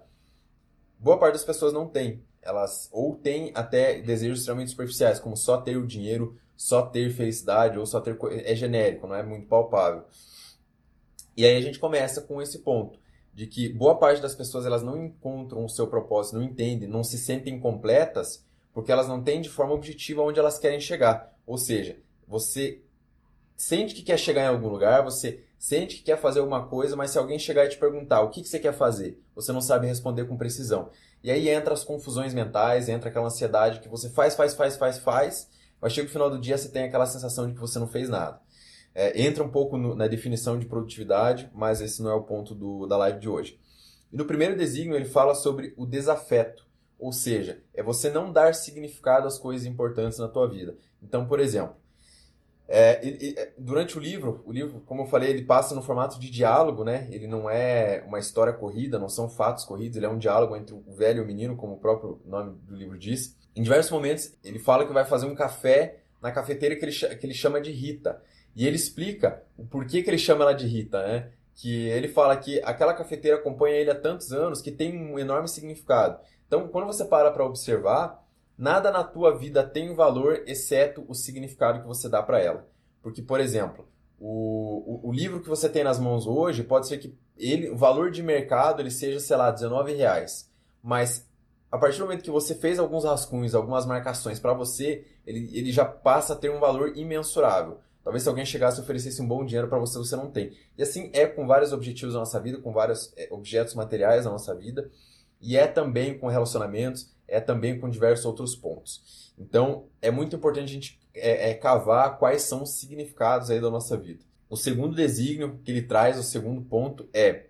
Boa 1.00 1.18
parte 1.18 1.34
das 1.34 1.46
pessoas 1.46 1.74
não 1.74 1.88
tem. 1.88 2.24
Elas 2.42 2.90
ou 2.92 3.16
têm 3.16 3.52
até 3.56 4.02
desejos 4.02 4.40
extremamente 4.40 4.72
superficiais, 4.72 5.20
como 5.20 5.36
só 5.36 5.58
ter 5.58 5.78
o 5.78 5.88
dinheiro, 5.88 6.38
só 6.56 6.82
ter 6.82 7.10
felicidade, 7.10 7.80
ou 7.80 7.86
só 7.86 8.00
ter. 8.00 8.18
É 8.46 8.56
genérico, 8.56 9.08
não 9.08 9.16
é 9.16 9.24
muito 9.24 9.48
palpável. 9.48 10.04
E 11.36 11.46
aí 11.46 11.56
a 11.56 11.62
gente 11.62 11.80
começa 11.80 12.22
com 12.22 12.42
esse 12.42 12.60
ponto 12.60 13.00
de 13.34 13.48
que 13.48 13.70
boa 13.70 13.98
parte 13.98 14.22
das 14.22 14.36
pessoas 14.36 14.66
elas 14.66 14.84
não 14.84 15.04
encontram 15.04 15.66
o 15.66 15.70
seu 15.70 15.88
propósito, 15.88 16.36
não 16.36 16.44
entendem, 16.44 16.88
não 16.88 17.04
se 17.04 17.18
sentem 17.18 17.60
completas, 17.60 18.46
porque 18.72 18.92
elas 18.92 19.08
não 19.08 19.24
têm 19.24 19.42
de 19.42 19.50
forma 19.50 19.74
objetiva 19.74 20.22
onde 20.22 20.40
elas 20.40 20.60
querem 20.60 20.80
chegar. 20.80 21.34
Ou 21.46 21.58
seja, 21.58 21.98
você 22.28 22.82
sente 23.56 23.96
que 23.96 24.02
quer 24.02 24.18
chegar 24.18 24.44
em 24.44 24.48
algum 24.48 24.68
lugar, 24.68 25.04
você 25.04 25.44
sente 25.58 25.98
que 25.98 26.04
quer 26.04 26.18
fazer 26.18 26.40
alguma 26.40 26.68
coisa, 26.68 26.96
mas 26.96 27.12
se 27.12 27.18
alguém 27.18 27.40
chegar 27.40 27.66
e 27.66 27.70
te 27.70 27.78
perguntar 27.78 28.22
o 28.22 28.30
que, 28.30 28.42
que 28.42 28.50
você 28.50 28.60
quer 28.60 28.74
fazer, 28.74 29.22
você 29.34 29.52
não 29.52 29.62
sabe 29.62 29.88
responder 29.88 30.26
com 30.26 30.38
precisão. 30.38 30.90
E 31.24 31.32
aí 31.32 31.48
entra 31.48 31.74
as 31.74 31.86
confusões 31.86 32.34
mentais, 32.34 32.90
entra 32.90 33.10
aquela 33.10 33.28
ansiedade 33.28 33.80
que 33.80 33.88
você 33.88 34.10
faz, 34.10 34.36
faz, 34.36 34.54
faz, 34.54 34.76
faz, 34.76 34.98
faz, 34.98 35.50
mas 35.80 35.94
chega 35.94 36.08
no 36.08 36.12
final 36.12 36.30
do 36.30 36.40
dia 36.40 36.58
você 36.58 36.68
tem 36.68 36.84
aquela 36.84 37.06
sensação 37.06 37.48
de 37.48 37.54
que 37.54 37.62
você 37.62 37.80
não 37.80 37.88
fez 37.88 38.10
nada. 38.10 38.42
É, 38.94 39.22
entra 39.22 39.44
um 39.44 39.50
pouco 39.50 39.78
no, 39.78 39.96
na 39.96 40.08
definição 40.08 40.60
de 40.60 40.66
produtividade, 40.66 41.50
mas 41.54 41.82
esse 41.82 42.04
não 42.04 42.12
é 42.12 42.14
o 42.14 42.24
ponto 42.24 42.54
do, 42.54 42.86
da 42.86 42.98
live 42.98 43.20
de 43.20 43.30
hoje. 43.30 43.60
E 44.12 44.18
no 44.18 44.26
primeiro 44.26 44.56
desígnio 44.56 44.96
ele 44.96 45.06
fala 45.06 45.34
sobre 45.34 45.74
o 45.78 45.86
desafeto, 45.86 46.68
ou 47.00 47.12
seja, 47.12 47.64
é 47.74 47.82
você 47.82 48.10
não 48.10 48.32
dar 48.32 48.54
significado 48.54 49.28
às 49.28 49.40
coisas 49.40 49.66
importantes 49.66 50.20
na 50.20 50.28
tua 50.28 50.48
vida. 50.48 50.78
Então, 51.02 51.26
por 51.26 51.40
exemplo, 51.40 51.76
é, 52.68 53.06
ele, 53.06 53.36
é, 53.38 53.52
durante 53.58 53.98
o 53.98 54.02
livro, 54.02 54.42
o 54.46 54.52
livro, 54.52 54.82
como 54.86 55.04
eu 55.04 55.08
falei, 55.08 55.30
ele 55.30 55.44
passa 55.44 55.76
no 55.76 55.82
formato 55.82 56.20
de 56.20 56.30
diálogo, 56.30 56.84
né? 56.84 57.08
Ele 57.12 57.28
não 57.28 57.50
é 57.50 58.04
uma 58.08 58.20
história 58.20 58.54
corrida, 58.54 58.98
não 58.98 59.10
são 59.10 59.30
fatos 59.30 59.66
corridos, 59.66 59.98
ele 59.98 60.06
é 60.06 60.10
um 60.10 60.18
diálogo 60.18 60.56
entre 60.56 60.74
o 60.74 60.84
velho 60.96 61.20
e 61.20 61.24
o 61.24 61.28
menino, 61.28 61.56
como 61.56 61.74
o 61.74 61.80
próprio 61.80 62.22
nome 62.26 62.58
do 62.64 62.76
livro 62.76 62.98
diz. 62.98 63.38
Em 63.56 63.62
diversos 63.62 63.92
momentos, 63.92 64.34
ele 64.44 64.60
fala 64.60 64.86
que 64.88 64.94
vai 64.94 65.06
fazer 65.06 65.26
um 65.26 65.36
café 65.36 66.00
na 66.22 66.32
cafeteira 66.32 66.76
que 66.76 66.86
ele, 66.86 66.92
que 66.94 67.26
ele 67.26 67.34
chama 67.34 67.60
de 67.60 67.72
Rita. 67.72 68.22
E 68.56 68.66
ele 68.66 68.76
explica 68.76 69.44
o 69.58 69.66
porquê 69.66 70.02
que 70.02 70.10
ele 70.10 70.18
chama 70.18 70.44
ela 70.44 70.54
de 70.54 70.66
Rita, 70.66 71.06
né? 71.06 71.32
Que 71.56 71.88
ele 71.90 72.08
fala 72.08 72.36
que 72.38 72.62
aquela 72.64 72.94
cafeteira 72.94 73.38
acompanha 73.38 73.76
ele 73.76 73.92
há 73.92 73.96
tantos 73.96 74.32
anos 74.32 74.62
que 74.62 74.72
tem 74.72 74.98
um 74.98 75.20
enorme 75.20 75.48
significado. 75.48 76.20
Então, 76.48 76.68
quando 76.68 76.88
você 76.88 77.04
para 77.04 77.30
para 77.30 77.46
observar, 77.46 78.23
Nada 78.58 78.92
na 78.92 79.04
tua 79.04 79.38
vida 79.38 79.64
tem 79.64 79.94
valor 79.94 80.44
exceto 80.46 81.04
o 81.08 81.14
significado 81.14 81.82
que 81.82 81.88
você 81.88 82.08
dá 82.08 82.22
para 82.22 82.40
ela. 82.40 82.68
Porque, 83.02 83.22
por 83.22 83.40
exemplo, 83.40 83.88
o, 84.20 85.06
o, 85.06 85.10
o, 85.10 85.12
livro 85.12 85.42
que 85.42 85.50
você 85.50 85.68
tem 85.68 85.84
nas 85.84 86.00
mãos 86.00 86.26
hoje 86.26 86.64
pode 86.64 86.88
ser 86.88 86.98
que 86.98 87.18
ele, 87.38 87.70
o 87.70 87.76
valor 87.76 88.12
de 88.12 88.22
mercado 88.22 88.82
ele 88.82 88.92
seja, 88.92 89.20
sei 89.20 89.36
lá, 89.36 89.52
19 89.52 89.94
reais. 89.94 90.50
Mas 90.82 91.28
a 91.72 91.78
partir 91.78 91.98
do 91.98 92.06
momento 92.06 92.24
que 92.24 92.30
você 92.30 92.54
fez 92.54 92.78
alguns 92.78 93.04
rascunhos, 93.04 93.56
algumas 93.56 93.86
marcações 93.86 94.40
para 94.40 94.54
você, 94.54 95.06
ele, 95.26 95.50
ele 95.58 95.72
já 95.72 95.84
passa 95.84 96.34
a 96.34 96.36
ter 96.36 96.52
um 96.52 96.60
valor 96.60 96.96
imensurável. 96.96 97.80
Talvez 98.04 98.24
se 98.24 98.30
alguém 98.30 98.46
chegasse 98.46 98.80
e 98.80 98.84
oferecesse 98.84 99.22
um 99.22 99.28
bom 99.28 99.46
dinheiro 99.46 99.68
para 99.68 99.80
você, 99.80 99.98
você 99.98 100.16
não 100.16 100.30
tem. 100.30 100.56
E 100.78 100.84
assim 100.84 101.10
é 101.14 101.26
com 101.26 101.48
vários 101.48 101.72
objetivos 101.74 102.14
da 102.14 102.20
nossa 102.20 102.40
vida, 102.40 102.60
com 102.60 102.72
vários 102.72 103.14
é, 103.18 103.28
objetos 103.32 103.74
materiais 103.76 104.26
da 104.26 104.30
nossa 104.30 104.54
vida. 104.54 104.92
E 105.42 105.58
é 105.58 105.66
também 105.66 106.18
com 106.18 106.28
relacionamentos, 106.28 107.13
é 107.28 107.40
também 107.40 107.80
com 107.80 107.90
diversos 107.90 108.26
outros 108.26 108.56
pontos. 108.56 109.34
Então, 109.38 109.86
é 110.02 110.12
muito 110.12 110.36
importante 110.36 110.66
a 110.66 110.74
gente 110.74 111.00
é, 111.14 111.52
é, 111.52 111.54
cavar 111.54 112.18
quais 112.18 112.44
são 112.44 112.64
os 112.64 112.72
significados 112.72 113.50
aí 113.50 113.60
da 113.60 113.70
nossa 113.70 113.98
vida. 113.98 114.24
O 114.50 114.56
segundo 114.56 114.96
desígnio 114.96 115.60
que 115.64 115.72
ele 115.72 115.82
traz, 115.82 116.18
o 116.18 116.24
segundo 116.24 116.62
ponto, 116.62 117.08
é 117.14 117.48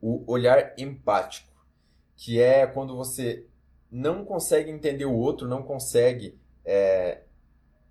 o 0.00 0.24
olhar 0.30 0.74
empático, 0.78 1.50
que 2.16 2.40
é 2.40 2.66
quando 2.66 2.96
você 2.96 3.44
não 3.90 4.24
consegue 4.24 4.70
entender 4.70 5.04
o 5.04 5.14
outro, 5.14 5.48
não 5.48 5.62
consegue, 5.62 6.38
é, 6.64 7.22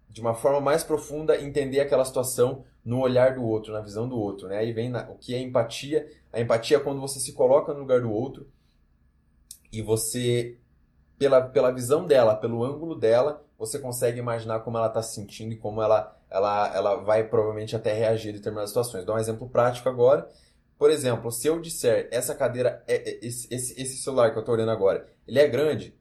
de 0.10 0.22
uma 0.22 0.34
forma 0.34 0.60
mais 0.60 0.84
profunda, 0.84 1.40
entender 1.40 1.80
aquela 1.80 2.06
situação 2.06 2.64
no 2.84 3.00
olhar 3.00 3.36
do 3.36 3.44
outro, 3.44 3.74
na 3.74 3.82
visão 3.82 4.08
do 4.08 4.18
outro. 4.18 4.48
Né? 4.48 4.58
Aí 4.58 4.72
vem 4.72 4.90
na, 4.90 5.10
o 5.10 5.16
que 5.16 5.34
é 5.34 5.40
empatia. 5.40 6.08
A 6.32 6.40
empatia 6.40 6.78
é 6.78 6.80
quando 6.80 7.02
você 7.02 7.20
se 7.20 7.34
coloca 7.34 7.74
no 7.74 7.80
lugar 7.80 8.02
do 8.02 8.12
outro 8.12 8.48
e 9.72 9.82
você 9.82 10.58
pela, 11.18 11.42
pela 11.42 11.72
visão 11.72 12.06
dela, 12.06 12.36
pelo 12.36 12.64
ângulo 12.64 12.96
dela, 12.96 13.44
você 13.58 13.80
consegue 13.80 14.20
imaginar 14.20 14.60
como 14.60 14.78
ela 14.78 14.88
está 14.88 15.02
se 15.02 15.16
sentindo 15.16 15.54
e 15.54 15.58
como 15.58 15.82
ela, 15.82 16.16
ela, 16.30 16.76
ela 16.76 16.96
vai 16.96 17.24
provavelmente 17.24 17.76
até 17.76 17.94
reagir 17.94 18.30
em 18.30 18.34
determinadas 18.34 18.70
situações. 18.70 19.06
Dou 19.06 19.16
um 19.16 19.20
exemplo 19.20 19.50
prático 19.50 19.88
agora. 19.88 20.30
Por 20.78 20.92
exemplo, 20.92 21.32
se 21.32 21.48
eu 21.48 21.60
disser 21.60 22.10
essa 22.12 22.36
cadeira, 22.36 22.84
é, 22.86 22.96
é, 22.96 23.20
esse, 23.26 23.48
esse, 23.54 23.82
esse 23.82 23.98
celular 23.98 24.32
que 24.32 24.38
eu 24.38 24.42
estou 24.42 24.56
olhando 24.56 24.72
agora, 24.72 25.08
ele 25.26 25.40
é 25.40 25.48
grande? 25.48 25.96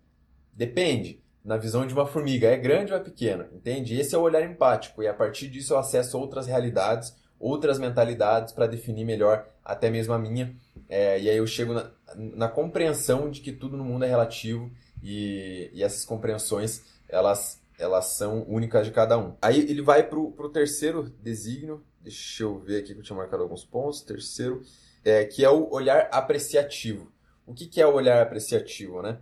Depende. 0.53 1.23
Na 1.45 1.57
visão 1.57 1.87
de 1.87 1.93
uma 1.93 2.07
formiga, 2.07 2.49
é 2.49 2.57
grande 2.57 2.93
ou 2.93 2.99
é 2.99 3.03
pequeno? 3.03 3.45
Entende? 3.53 4.01
Esse 4.01 4.15
é 4.15 4.19
o 4.19 4.23
olhar 4.23 4.43
empático 4.43 5.03
e 5.03 5.07
a 5.07 5.15
partir 5.15 5.49
disso 5.49 5.75
eu 5.75 5.79
acesso 5.79 6.19
outras 6.19 6.47
realidades, 6.47 7.15
outras 7.39 7.79
mentalidades 7.79 8.53
para 8.53 8.67
definir 8.67 9.05
melhor 9.05 9.47
até 9.63 9.91
mesmo 9.91 10.15
a 10.15 10.19
minha. 10.19 10.57
É, 10.89 11.21
e 11.21 11.29
aí 11.29 11.37
eu 11.37 11.47
chego 11.47 11.75
na, 11.75 11.91
na 12.17 12.49
compreensão 12.49 13.31
de 13.31 13.41
que 13.41 13.53
tudo 13.53 13.77
no 13.77 13.85
mundo 13.85 14.05
é 14.05 14.09
relativo 14.09 14.71
e, 15.05 15.71
e 15.75 15.83
essas 15.83 16.05
compreensões 16.05 16.83
elas, 17.09 17.63
elas 17.79 18.07
são 18.07 18.43
únicas 18.49 18.87
de 18.87 18.93
cada 18.93 19.19
um. 19.19 19.37
Aí 19.41 19.61
ele 19.61 19.83
vai 19.83 20.03
para 20.03 20.19
o 20.19 20.49
terceiro 20.49 21.11
desígnio, 21.23 21.85
deixa 22.01 22.43
eu 22.43 22.59
ver 22.59 22.79
aqui 22.79 22.95
que 22.95 23.01
eu 23.01 23.05
tinha 23.05 23.17
marcado 23.17 23.43
alguns 23.43 23.65
pontos, 23.65 24.01
terceiro, 24.01 24.63
é, 25.05 25.25
que 25.25 25.45
é 25.45 25.51
o 25.51 25.71
olhar 25.71 26.09
apreciativo. 26.11 27.13
O 27.47 27.53
que, 27.53 27.67
que 27.67 27.81
é 27.81 27.87
o 27.87 27.93
olhar 27.93 28.23
apreciativo, 28.23 29.03
né? 29.03 29.19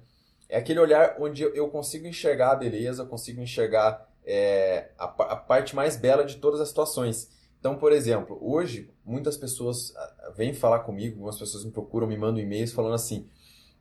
É 0.48 0.56
aquele 0.56 0.78
olhar 0.78 1.16
onde 1.18 1.42
eu 1.42 1.68
consigo 1.68 2.06
enxergar 2.06 2.52
a 2.52 2.56
beleza, 2.56 3.04
consigo 3.04 3.40
enxergar 3.40 4.08
é, 4.24 4.90
a, 4.96 5.04
a, 5.04 5.36
parte 5.36 5.74
mais 5.74 5.96
bela 5.96 6.24
de 6.24 6.36
todas 6.36 6.60
as 6.60 6.68
situações. 6.68 7.30
Então, 7.58 7.76
por 7.76 7.90
exemplo, 7.90 8.38
hoje 8.40 8.90
muitas 9.04 9.36
pessoas 9.36 9.94
ah, 9.96 10.32
vêm 10.36 10.52
falar 10.52 10.80
comigo, 10.80 11.14
algumas 11.14 11.38
pessoas 11.38 11.64
me 11.64 11.72
procuram, 11.72 12.06
me 12.06 12.16
mandam 12.16 12.40
e-mails 12.40 12.70
falando 12.70 12.94
assim, 12.94 13.26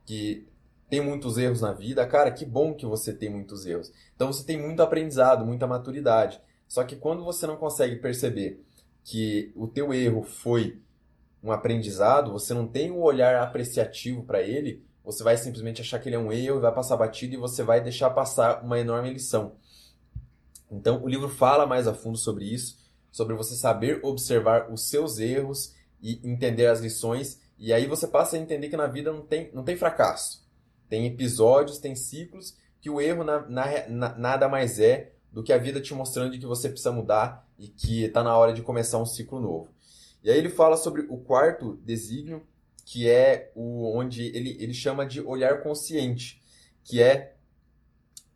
que 0.06 0.48
tem 0.92 1.00
muitos 1.00 1.38
erros 1.38 1.62
na 1.62 1.72
vida, 1.72 2.06
cara, 2.06 2.30
que 2.30 2.44
bom 2.46 2.74
que 2.74 2.86
você 2.86 3.14
tem 3.14 3.30
muitos 3.30 3.66
erros. 3.66 3.94
Então 4.14 4.28
você 4.28 4.44
tem 4.44 4.62
muito 4.62 4.84
aprendizado, 4.84 5.46
muita 5.46 5.66
maturidade. 5.66 6.42
Só 6.68 6.84
que 6.84 6.98
quando 6.98 7.24
você 7.24 7.48
não 7.48 7.56
consegue 7.56 7.96
perceber 7.96 8.62
que 9.02 9.54
o 9.56 9.68
teu 9.68 9.94
erro 9.94 10.22
foi 10.22 10.82
um 11.42 11.50
aprendizado, 11.50 12.34
você 12.34 12.54
não 12.54 12.68
tem 12.68 12.92
um 12.92 13.00
olhar 13.00 13.42
apreciativo 13.42 14.24
para 14.24 14.42
ele, 14.42 14.84
você 15.02 15.24
vai 15.24 15.38
simplesmente 15.38 15.80
achar 15.80 15.98
que 15.98 16.10
ele 16.10 16.18
é 16.18 16.20
um 16.20 16.30
erro 16.30 16.60
vai 16.60 16.74
passar 16.74 16.98
batido 16.98 17.36
e 17.36 17.38
você 17.38 17.64
vai 17.64 17.80
deixar 17.80 18.10
passar 18.10 18.62
uma 18.62 18.78
enorme 18.78 19.14
lição. 19.14 19.54
Então 20.70 21.02
o 21.02 21.08
livro 21.08 21.30
fala 21.30 21.66
mais 21.66 21.88
a 21.88 21.94
fundo 21.94 22.18
sobre 22.18 22.44
isso, 22.44 22.78
sobre 23.10 23.34
você 23.34 23.56
saber 23.56 24.02
observar 24.04 24.70
os 24.70 24.90
seus 24.90 25.20
erros 25.20 25.74
e 26.02 26.20
entender 26.22 26.68
as 26.68 26.82
lições, 26.82 27.40
e 27.58 27.72
aí 27.72 27.88
você 27.88 28.08
passa 28.08 28.36
a 28.36 28.40
entender 28.40 28.68
que 28.68 28.76
na 28.76 28.88
vida 28.88 29.14
não 29.14 29.22
tem, 29.22 29.50
não 29.54 29.64
tem 29.64 29.78
fracasso. 29.78 30.41
Tem 30.92 31.06
episódios, 31.06 31.78
tem 31.78 31.96
ciclos 31.96 32.58
que 32.82 32.90
o 32.90 33.00
erro 33.00 33.24
na, 33.24 33.48
na, 33.48 33.88
na, 33.88 34.18
nada 34.18 34.50
mais 34.50 34.78
é 34.78 35.14
do 35.32 35.42
que 35.42 35.54
a 35.54 35.58
vida 35.58 35.80
te 35.80 35.94
mostrando 35.94 36.38
que 36.38 36.46
você 36.46 36.68
precisa 36.68 36.92
mudar 36.92 37.48
e 37.58 37.70
que 37.70 38.04
está 38.04 38.22
na 38.22 38.38
hora 38.38 38.52
de 38.52 38.62
começar 38.62 38.98
um 38.98 39.06
ciclo 39.06 39.40
novo. 39.40 39.70
E 40.22 40.30
aí 40.30 40.38
ele 40.38 40.50
fala 40.50 40.76
sobre 40.76 41.04
o 41.04 41.18
quarto 41.18 41.80
desígnio, 41.86 42.46
que 42.84 43.08
é 43.10 43.54
o 43.56 43.98
onde 43.98 44.36
ele, 44.36 44.58
ele 44.60 44.74
chama 44.74 45.06
de 45.06 45.22
olhar 45.22 45.64
consciente, 45.64 46.44
que 46.84 47.02
é 47.02 47.38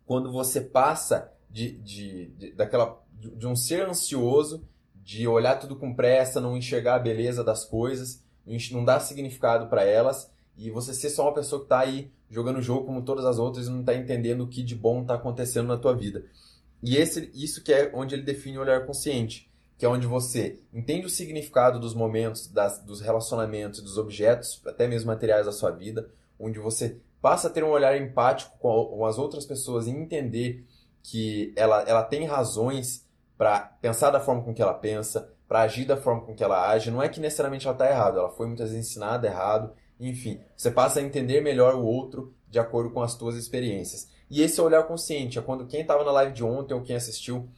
quando 0.06 0.32
você 0.32 0.62
passa 0.62 1.30
de, 1.50 1.72
de, 1.72 2.26
de 2.28 2.52
daquela, 2.52 3.04
de, 3.12 3.46
um 3.46 3.54
ser 3.54 3.86
ansioso, 3.86 4.66
de 4.94 5.28
olhar 5.28 5.56
tudo 5.56 5.76
com 5.76 5.94
pressa, 5.94 6.40
não 6.40 6.56
enxergar 6.56 6.94
a 6.94 7.00
beleza 7.00 7.44
das 7.44 7.66
coisas, 7.66 8.24
não 8.72 8.82
dar 8.82 9.00
significado 9.00 9.66
para 9.68 9.84
elas, 9.84 10.32
e 10.56 10.70
você 10.70 10.94
ser 10.94 11.10
só 11.10 11.24
uma 11.24 11.34
pessoa 11.34 11.60
que 11.60 11.66
está 11.66 11.80
aí 11.80 12.15
jogando 12.30 12.58
o 12.58 12.62
jogo 12.62 12.86
como 12.86 13.02
todas 13.02 13.24
as 13.24 13.38
outras 13.38 13.66
e 13.66 13.70
não 13.70 13.80
está 13.80 13.94
entendendo 13.94 14.42
o 14.42 14.48
que 14.48 14.62
de 14.62 14.74
bom 14.74 15.02
está 15.02 15.14
acontecendo 15.14 15.68
na 15.68 15.76
tua 15.76 15.94
vida. 15.94 16.24
E 16.82 16.96
esse, 16.96 17.30
isso 17.34 17.62
que 17.62 17.72
é 17.72 17.90
onde 17.94 18.14
ele 18.14 18.22
define 18.22 18.58
o 18.58 18.60
olhar 18.60 18.84
consciente, 18.86 19.50
que 19.78 19.84
é 19.84 19.88
onde 19.88 20.06
você 20.06 20.60
entende 20.72 21.06
o 21.06 21.10
significado 21.10 21.78
dos 21.78 21.94
momentos, 21.94 22.48
das, 22.48 22.82
dos 22.82 23.00
relacionamentos, 23.00 23.80
dos 23.80 23.98
objetos, 23.98 24.62
até 24.66 24.86
mesmo 24.86 25.08
materiais 25.08 25.46
da 25.46 25.52
sua 25.52 25.70
vida, 25.70 26.08
onde 26.38 26.58
você 26.58 26.98
passa 27.20 27.48
a 27.48 27.50
ter 27.50 27.64
um 27.64 27.70
olhar 27.70 28.00
empático 28.00 28.56
com 28.58 29.04
as 29.04 29.18
outras 29.18 29.44
pessoas 29.44 29.86
e 29.86 29.90
entender 29.90 30.64
que 31.02 31.52
ela, 31.56 31.82
ela 31.82 32.02
tem 32.02 32.24
razões 32.24 33.06
para 33.36 33.60
pensar 33.80 34.10
da 34.10 34.20
forma 34.20 34.42
com 34.42 34.54
que 34.54 34.62
ela 34.62 34.74
pensa, 34.74 35.32
para 35.46 35.62
agir 35.62 35.84
da 35.84 35.96
forma 35.96 36.22
com 36.22 36.34
que 36.34 36.42
ela 36.42 36.68
age. 36.68 36.90
Não 36.90 37.02
é 37.02 37.08
que 37.08 37.20
necessariamente 37.20 37.66
ela 37.66 37.74
está 37.74 37.88
errada, 37.88 38.18
ela 38.18 38.30
foi 38.30 38.46
muitas 38.46 38.70
vezes 38.70 38.86
ensinada 38.86 39.26
errado. 39.26 39.72
Enfim, 39.98 40.40
você 40.56 40.70
passa 40.70 41.00
a 41.00 41.02
entender 41.02 41.40
melhor 41.40 41.74
o 41.74 41.84
outro 41.84 42.34
de 42.48 42.58
acordo 42.58 42.90
com 42.90 43.02
as 43.02 43.12
suas 43.12 43.36
experiências. 43.36 44.08
E 44.30 44.42
esse 44.42 44.60
olhar 44.60 44.82
consciente 44.84 45.38
é 45.38 45.42
quando 45.42 45.66
quem 45.66 45.80
estava 45.80 46.04
na 46.04 46.10
live 46.12 46.32
de 46.32 46.44
ontem 46.44 46.74
ou 46.74 46.82
quem 46.82 46.96
assistiu 46.96 47.48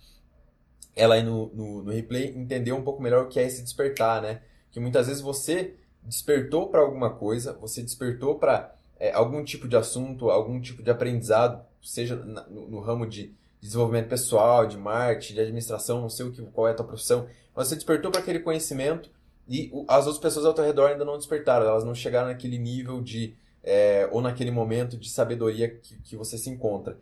ela 0.95 1.15
aí 1.15 1.23
no, 1.23 1.49
no, 1.55 1.83
no, 1.85 1.93
replay 1.93 2.35
entendeu 2.37 2.77
um 2.77 2.83
pouco 2.83 3.01
melhor 3.01 3.25
o 3.25 3.29
que 3.29 3.39
é 3.39 3.47
esse 3.47 3.63
despertar, 3.63 4.21
né? 4.21 4.43
Que 4.73 4.81
muitas 4.81 5.07
vezes 5.07 5.23
você 5.23 5.77
despertou 6.03 6.69
para 6.69 6.81
alguma 6.81 7.11
coisa, 7.11 7.53
você 7.53 7.83
despertou 7.83 8.37
para 8.37 8.75
é, 8.99 9.13
algum 9.13 9.45
tipo 9.45 9.69
de 9.69 9.77
assunto, 9.77 10.29
algum 10.31 10.61
tipo 10.61 10.83
de 10.83 10.91
aprendizado, 10.91 11.65
seja 11.81 12.17
no, 12.17 12.69
no, 12.69 12.81
ramo 12.81 13.07
de 13.07 13.33
desenvolvimento 13.61 14.09
pessoal, 14.09 14.67
de 14.67 14.77
marketing, 14.77 15.35
de 15.35 15.41
administração, 15.41 16.01
não 16.01 16.09
sei 16.09 16.27
o 16.27 16.33
que, 16.33 16.43
qual 16.43 16.67
é 16.67 16.73
a 16.73 16.75
tua 16.75 16.87
profissão, 16.87 17.29
mas 17.55 17.69
você 17.69 17.77
despertou 17.77 18.11
para 18.11 18.21
aquele 18.21 18.41
conhecimento 18.41 19.11
e 19.49 19.73
as 19.89 20.07
outras 20.07 20.19
pessoas 20.19 20.45
ao 20.45 20.53
teu 20.53 20.65
redor 20.65 20.91
ainda 20.91 21.05
não 21.05 21.17
despertaram, 21.17 21.67
elas 21.67 21.85
não 21.85 21.95
chegaram 21.95 22.29
naquele 22.29 22.59
nível 22.59 23.01
de 23.01 23.35
é, 23.63 24.09
ou 24.13 24.21
naquele 24.21 24.51
momento 24.51 24.97
de 24.97 25.09
sabedoria 25.11 25.69
que, 25.69 25.97
que 26.01 26.17
você 26.17 26.37
se 26.37 26.51
encontra. 26.51 26.99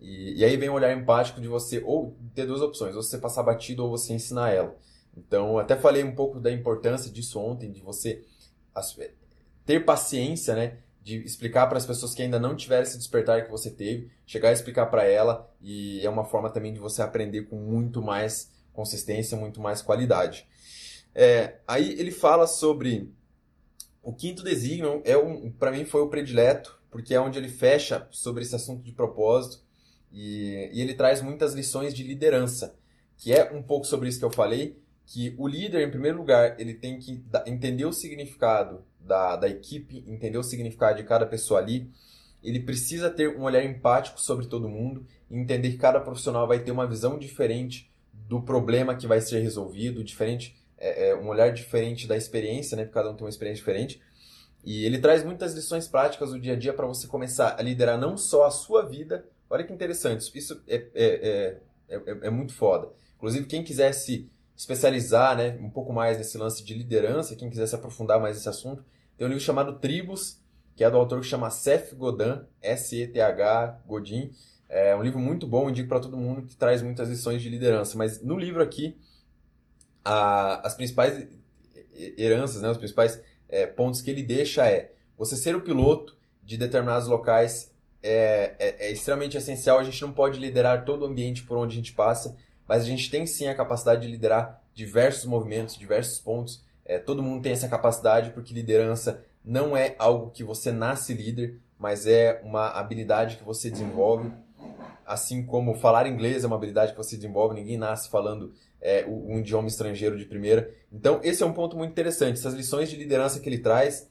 E, 0.00 0.40
e 0.40 0.44
aí 0.44 0.56
vem 0.56 0.68
o 0.68 0.74
olhar 0.74 0.96
empático 0.96 1.40
de 1.40 1.48
você 1.48 1.82
ou 1.84 2.16
ter 2.34 2.46
duas 2.46 2.60
opções, 2.60 2.94
ou 2.94 3.02
você 3.02 3.18
passar 3.18 3.42
batido 3.42 3.84
ou 3.84 3.90
você 3.90 4.12
ensinar 4.12 4.50
ela. 4.50 4.76
Então, 5.16 5.58
até 5.58 5.76
falei 5.76 6.04
um 6.04 6.14
pouco 6.14 6.38
da 6.38 6.50
importância 6.50 7.10
disso 7.10 7.40
ontem, 7.40 7.70
de 7.70 7.80
você 7.80 8.24
ter 9.66 9.84
paciência, 9.84 10.54
né? 10.54 10.78
De 11.02 11.16
explicar 11.24 11.66
para 11.66 11.78
as 11.78 11.86
pessoas 11.86 12.14
que 12.14 12.22
ainda 12.22 12.38
não 12.38 12.54
tiveram 12.54 12.82
esse 12.82 12.96
despertar 12.96 13.44
que 13.44 13.50
você 13.50 13.70
teve, 13.70 14.10
chegar 14.26 14.50
a 14.50 14.52
explicar 14.52 14.86
para 14.86 15.04
ela, 15.04 15.50
e 15.60 16.04
é 16.04 16.10
uma 16.10 16.24
forma 16.24 16.50
também 16.50 16.72
de 16.72 16.78
você 16.78 17.02
aprender 17.02 17.42
com 17.42 17.56
muito 17.56 18.00
mais 18.02 18.50
consistência, 18.72 19.36
muito 19.36 19.60
mais 19.60 19.82
qualidade. 19.82 20.46
É, 21.14 21.58
aí 21.66 21.92
ele 21.98 22.10
fala 22.10 22.46
sobre 22.46 23.12
o 24.02 24.12
quinto 24.12 24.42
desígnio, 24.42 25.02
é 25.04 25.16
um, 25.16 25.50
para 25.50 25.70
mim 25.70 25.84
foi 25.84 26.00
o 26.00 26.08
predileto, 26.08 26.80
porque 26.90 27.14
é 27.14 27.20
onde 27.20 27.38
ele 27.38 27.48
fecha 27.48 28.06
sobre 28.10 28.42
esse 28.42 28.54
assunto 28.54 28.82
de 28.82 28.92
propósito 28.92 29.62
e, 30.10 30.70
e 30.72 30.80
ele 30.80 30.94
traz 30.94 31.20
muitas 31.22 31.54
lições 31.54 31.94
de 31.94 32.02
liderança, 32.02 32.76
que 33.16 33.32
é 33.32 33.52
um 33.52 33.62
pouco 33.62 33.86
sobre 33.86 34.08
isso 34.08 34.18
que 34.18 34.24
eu 34.24 34.30
falei, 34.30 34.78
que 35.06 35.34
o 35.38 35.46
líder, 35.46 35.86
em 35.86 35.90
primeiro 35.90 36.18
lugar, 36.18 36.58
ele 36.60 36.74
tem 36.74 36.98
que 36.98 37.22
entender 37.46 37.84
o 37.84 37.92
significado 37.92 38.84
da, 39.00 39.36
da 39.36 39.48
equipe, 39.48 40.04
entender 40.06 40.38
o 40.38 40.42
significado 40.42 40.98
de 40.98 41.04
cada 41.04 41.26
pessoa 41.26 41.60
ali, 41.60 41.90
ele 42.42 42.60
precisa 42.60 43.10
ter 43.10 43.36
um 43.36 43.42
olhar 43.42 43.64
empático 43.64 44.20
sobre 44.20 44.46
todo 44.46 44.68
mundo 44.68 45.04
e 45.30 45.36
entender 45.36 45.70
que 45.70 45.78
cada 45.78 46.00
profissional 46.00 46.46
vai 46.46 46.60
ter 46.60 46.70
uma 46.70 46.86
visão 46.86 47.18
diferente 47.18 47.90
do 48.12 48.40
problema 48.40 48.94
que 48.94 49.06
vai 49.06 49.20
ser 49.20 49.40
resolvido, 49.40 50.04
diferente, 50.04 50.56
é, 50.80 51.10
é, 51.10 51.16
um 51.16 51.28
olhar 51.28 51.52
diferente 51.52 52.08
da 52.08 52.16
experiência, 52.16 52.76
né? 52.76 52.84
Porque 52.84 52.94
cada 52.94 53.10
um 53.10 53.14
tem 53.14 53.24
uma 53.24 53.30
experiência 53.30 53.60
diferente. 53.60 54.00
E 54.64 54.84
ele 54.84 54.98
traz 54.98 55.22
muitas 55.22 55.54
lições 55.54 55.86
práticas 55.86 56.30
do 56.30 56.40
dia 56.40 56.54
a 56.54 56.56
dia 56.56 56.72
para 56.72 56.86
você 56.86 57.06
começar 57.06 57.56
a 57.58 57.62
liderar 57.62 57.98
não 57.98 58.16
só 58.16 58.46
a 58.46 58.50
sua 58.50 58.82
vida, 58.82 59.24
Olha 59.50 59.64
que 59.64 59.72
interessante, 59.72 60.30
isso 60.38 60.62
é, 60.68 60.76
é, 60.76 60.86
é, 60.94 61.96
é, 61.96 62.18
é 62.22 62.30
muito 62.30 62.54
foda. 62.54 62.88
Inclusive, 63.16 63.46
quem 63.46 63.64
quiser 63.64 63.92
se 63.92 64.30
especializar 64.56 65.36
né, 65.36 65.58
um 65.60 65.68
pouco 65.68 65.92
mais 65.92 66.16
nesse 66.16 66.38
lance 66.38 66.62
de 66.62 66.72
liderança, 66.72 67.34
quem 67.34 67.50
quiser 67.50 67.66
se 67.66 67.74
aprofundar 67.74 68.20
mais 68.20 68.36
nesse 68.36 68.48
assunto, 68.48 68.84
tem 69.18 69.26
um 69.26 69.28
livro 69.28 69.42
chamado 69.42 69.80
Tribos, 69.80 70.38
que 70.76 70.84
é 70.84 70.90
do 70.90 70.96
autor 70.96 71.20
que 71.20 71.26
chama 71.26 71.50
Seth 71.50 71.94
Godin, 71.96 72.42
S-E-T-H 72.62 73.80
Godin. 73.84 74.30
É 74.68 74.94
um 74.94 75.02
livro 75.02 75.18
muito 75.18 75.48
bom, 75.48 75.68
indico 75.68 75.88
para 75.88 75.98
todo 75.98 76.16
mundo, 76.16 76.42
que 76.42 76.56
traz 76.56 76.80
muitas 76.80 77.08
lições 77.08 77.42
de 77.42 77.48
liderança. 77.48 77.98
Mas 77.98 78.22
no 78.22 78.38
livro 78.38 78.62
aqui, 78.62 78.96
a, 80.04 80.66
as 80.66 80.74
principais 80.74 81.26
heranças, 82.16 82.62
né, 82.62 82.70
os 82.70 82.78
principais 82.78 83.20
é, 83.48 83.66
pontos 83.66 84.00
que 84.00 84.10
ele 84.10 84.22
deixa 84.22 84.66
é 84.68 84.92
você 85.16 85.36
ser 85.36 85.54
o 85.54 85.60
piloto 85.60 86.16
de 86.42 86.56
determinados 86.56 87.06
locais 87.06 87.70
é, 88.02 88.54
é, 88.58 88.86
é, 88.86 88.92
extremamente 88.92 89.36
essencial. 89.36 89.78
A 89.78 89.84
gente 89.84 90.00
não 90.02 90.12
pode 90.12 90.38
liderar 90.38 90.84
todo 90.84 91.02
o 91.02 91.06
ambiente 91.06 91.42
por 91.42 91.58
onde 91.58 91.74
a 91.74 91.76
gente 91.76 91.92
passa, 91.92 92.36
mas 92.66 92.82
a 92.82 92.86
gente 92.86 93.10
tem 93.10 93.26
sim 93.26 93.46
a 93.46 93.54
capacidade 93.54 94.02
de 94.02 94.08
liderar 94.08 94.62
diversos 94.74 95.26
movimentos, 95.26 95.76
diversos 95.76 96.18
pontos. 96.18 96.64
É, 96.84 96.98
todo 96.98 97.22
mundo 97.22 97.42
tem 97.42 97.52
essa 97.52 97.68
capacidade, 97.68 98.30
porque 98.30 98.54
liderança 98.54 99.24
não 99.44 99.76
é 99.76 99.94
algo 99.98 100.30
que 100.30 100.42
você 100.42 100.72
nasce 100.72 101.12
líder, 101.12 101.60
mas 101.78 102.06
é 102.06 102.40
uma 102.44 102.68
habilidade 102.68 103.36
que 103.36 103.44
você 103.44 103.70
desenvolve. 103.70 104.30
Assim 105.04 105.44
como 105.44 105.74
falar 105.74 106.06
inglês 106.06 106.44
é 106.44 106.46
uma 106.46 106.56
habilidade 106.56 106.92
que 106.92 106.98
você 106.98 107.16
desenvolve, 107.16 107.54
ninguém 107.54 107.76
nasce 107.76 108.08
falando 108.08 108.54
é, 108.80 109.04
um 109.06 109.38
idioma 109.38 109.68
estrangeiro 109.68 110.16
de 110.16 110.24
primeira. 110.24 110.72
Então, 110.92 111.20
esse 111.22 111.42
é 111.42 111.46
um 111.46 111.52
ponto 111.52 111.76
muito 111.76 111.90
interessante. 111.90 112.38
Essas 112.38 112.54
lições 112.54 112.88
de 112.88 112.96
liderança 112.96 113.40
que 113.40 113.48
ele 113.48 113.58
traz 113.58 114.08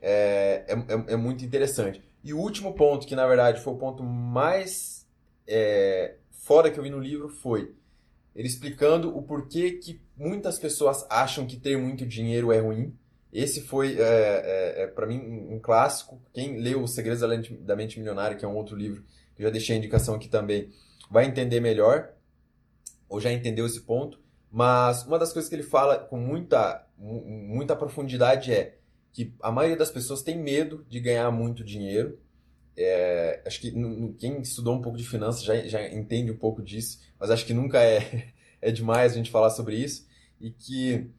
é, 0.00 0.64
é, 0.68 0.74
é, 0.74 1.12
é 1.12 1.16
muito 1.16 1.44
interessante. 1.44 2.02
E 2.22 2.34
o 2.34 2.38
último 2.38 2.74
ponto, 2.74 3.06
que 3.06 3.16
na 3.16 3.26
verdade 3.26 3.62
foi 3.62 3.72
o 3.72 3.76
ponto 3.76 4.02
mais 4.02 5.06
é, 5.46 6.16
fora 6.30 6.70
que 6.70 6.78
eu 6.78 6.82
vi 6.82 6.90
no 6.90 6.98
livro, 6.98 7.28
foi 7.28 7.74
ele 8.34 8.46
explicando 8.46 9.16
o 9.16 9.22
porquê 9.22 9.72
que 9.72 10.00
muitas 10.16 10.58
pessoas 10.58 11.04
acham 11.10 11.46
que 11.46 11.56
ter 11.56 11.76
muito 11.76 12.06
dinheiro 12.06 12.52
é 12.52 12.60
ruim. 12.60 12.94
Esse 13.32 13.60
foi, 13.60 13.96
é, 13.98 14.02
é, 14.02 14.82
é 14.82 14.86
para 14.86 15.06
mim, 15.06 15.18
um, 15.50 15.58
clássico. 15.58 16.20
Quem 16.32 16.58
leu 16.58 16.82
Os 16.82 16.94
Segredos 16.94 17.20
da 17.60 17.76
Mente 17.76 17.98
Milionária, 17.98 18.36
que 18.36 18.44
é 18.44 18.48
um 18.48 18.56
outro 18.56 18.76
livro, 18.76 19.04
que 19.34 19.42
eu 19.42 19.46
já 19.46 19.50
deixei 19.50 19.74
a 19.76 19.78
indicação 19.78 20.14
aqui 20.14 20.28
também, 20.28 20.70
vai 21.10 21.26
entender 21.26 21.60
melhor, 21.60 22.12
ou 23.10 23.20
já 23.20 23.30
entendeu 23.30 23.66
esse 23.66 23.80
ponto. 23.80 24.18
Mas 24.50 25.04
uma 25.04 25.18
das 25.18 25.32
coisas 25.32 25.48
que 25.48 25.54
ele 25.54 25.62
fala 25.62 25.98
com 25.98 26.16
muita, 26.16 26.86
muita 26.96 27.76
profundidade 27.76 28.52
é 28.52 28.78
que 29.12 29.34
a 29.42 29.50
maioria 29.50 29.76
das 29.76 29.90
pessoas 29.90 30.22
tem 30.22 30.38
medo 30.38 30.86
de 30.88 31.00
ganhar 31.00 31.30
muito 31.30 31.62
dinheiro. 31.62 32.18
É, 32.76 33.42
acho 33.44 33.60
que 33.60 33.72
quem 34.18 34.40
estudou 34.40 34.74
um 34.74 34.80
pouco 34.80 34.96
de 34.96 35.06
finanças 35.06 35.42
já, 35.42 35.56
já 35.66 35.86
entende 35.88 36.30
um 36.30 36.36
pouco 36.36 36.62
disso, 36.62 37.00
mas 37.18 37.30
acho 37.30 37.44
que 37.44 37.52
nunca 37.52 37.82
é, 37.82 38.32
é 38.62 38.70
demais 38.70 39.12
a 39.12 39.16
gente 39.16 39.30
falar 39.30 39.50
sobre 39.50 39.76
isso. 39.76 40.08
E 40.40 40.50
que 40.50 41.10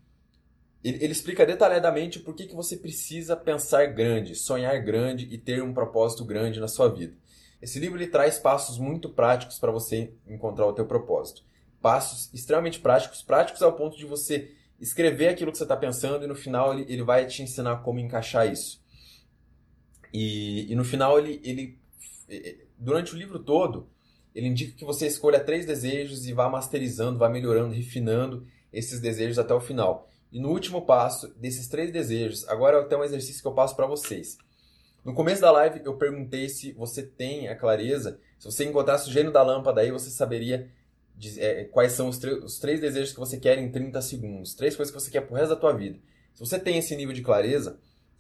ele, 0.84 0.98
ele 1.04 1.12
explica 1.12 1.46
detalhadamente 1.46 2.20
por 2.20 2.34
que, 2.34 2.48
que 2.48 2.56
você 2.56 2.76
precisa 2.76 3.36
pensar 3.36 3.86
grande, 3.88 4.34
sonhar 4.36 4.82
grande 4.82 5.28
e 5.30 5.38
ter 5.38 5.62
um 5.62 5.74
propósito 5.74 6.26
grande 6.26 6.60
na 6.60 6.68
sua 6.68 6.88
vida. 6.90 7.14
Esse 7.62 7.80
livro 7.80 7.98
ele 7.98 8.08
traz 8.08 8.40
passos 8.40 8.80
muito 8.80 9.08
práticos 9.10 9.60
para 9.60 9.72
você 9.72 10.12
encontrar 10.28 10.66
o 10.66 10.74
teu 10.74 10.86
propósito. 10.86 11.44
Passos 11.82 12.30
extremamente 12.34 12.80
práticos, 12.80 13.22
práticos 13.22 13.62
ao 13.62 13.74
ponto 13.74 13.98
de 13.98 14.06
você 14.06 14.52
escrever 14.80 15.30
aquilo 15.30 15.52
que 15.52 15.58
você 15.58 15.64
está 15.64 15.78
pensando 15.78 16.24
e 16.24 16.28
no 16.28 16.36
final 16.36 16.74
ele, 16.74 16.92
ele 16.92 17.04
vai 17.04 17.26
te 17.26 17.44
ensinar 17.44 17.78
como 17.78 18.00
encaixar 18.00 18.52
isso. 18.52 18.82
E, 20.14 20.72
e 20.72 20.76
no 20.76 20.84
final 20.84 21.18
ele, 21.18 21.40
ele, 21.44 21.80
durante 22.78 23.14
o 23.14 23.18
livro 23.18 23.40
todo, 23.40 23.90
ele 24.34 24.48
indica 24.48 24.78
que 24.78 24.86
você 24.86 25.08
escolha 25.08 25.40
três 25.40 25.66
desejos 25.66 26.26
e 26.28 26.34
vá 26.34 26.50
masterizando, 26.50 27.20
vá 27.20 27.30
melhorando, 27.30 27.74
refinando 27.74 28.46
esses 28.72 29.00
desejos 29.00 29.38
até 29.38 29.54
o 29.54 29.60
final. 29.60 30.10
E 30.32 30.40
no 30.40 30.50
último 30.50 30.86
passo 30.86 31.28
desses 31.36 31.68
três 31.68 31.92
desejos, 31.92 32.48
agora 32.48 32.78
é 32.78 32.82
até 32.82 32.96
um 32.96 33.04
exercício 33.04 33.42
que 33.42 33.48
eu 33.48 33.54
passo 33.54 33.76
para 33.76 33.86
vocês. 33.86 34.38
No 35.04 35.14
começo 35.14 35.42
da 35.42 35.52
live 35.52 35.82
eu 35.84 35.98
perguntei 35.98 36.48
se 36.48 36.72
você 36.74 37.04
tem 37.04 37.50
a 37.50 37.56
clareza, 37.56 38.20
se 38.40 38.46
você 38.46 38.66
encontrasse 38.66 39.10
o 39.10 39.12
gênio 39.12 39.32
da 39.32 39.44
lâmpada 39.44 39.82
aí, 39.82 39.92
você 39.92 40.10
saberia 40.10 40.72
é, 41.38 41.66
quais 41.66 41.94
são 41.94 42.08
os, 42.08 42.22
os, 42.24 42.60
três 42.60 42.80
desejos 42.80 43.14
que 43.14 43.20
você 43.20 43.38
quer 43.38 43.58
em 43.58 43.72
30 43.72 44.02
segundos, 44.02 44.56
três 44.56 44.76
coisas 44.76 44.94
que 44.94 45.00
você 45.00 45.12
quer 45.12 45.22
pro 45.22 45.36
resto 45.36 45.50
da 45.50 45.56
tua 45.56 45.74
vida. 45.74 46.00
Se 46.34 46.40
você 46.40 46.60
tem 46.60 46.78
esse 46.78 46.96
nível 46.96 47.14
de 47.14 47.22
clareza, 47.22 47.80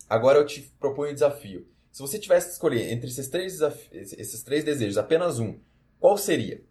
agora 0.10 0.39
eu 0.39 0.46
te 0.46 0.62
proponho 0.79 1.12
um 1.12 1.13
desafio. 1.13 1.67
Se 1.91 2.01
você 2.01 2.17
tivesse 2.17 2.48
que 2.48 2.53
escolher 2.53 2.91
entre 2.91 3.10
esses 3.10 3.27
três, 3.27 3.60
esses 3.91 4.43
três 4.43 4.63
desejos, 4.63 4.98
apenas 4.98 5.39
um, 5.39 5.60
qual 6.00 6.17
seria? 6.17 6.63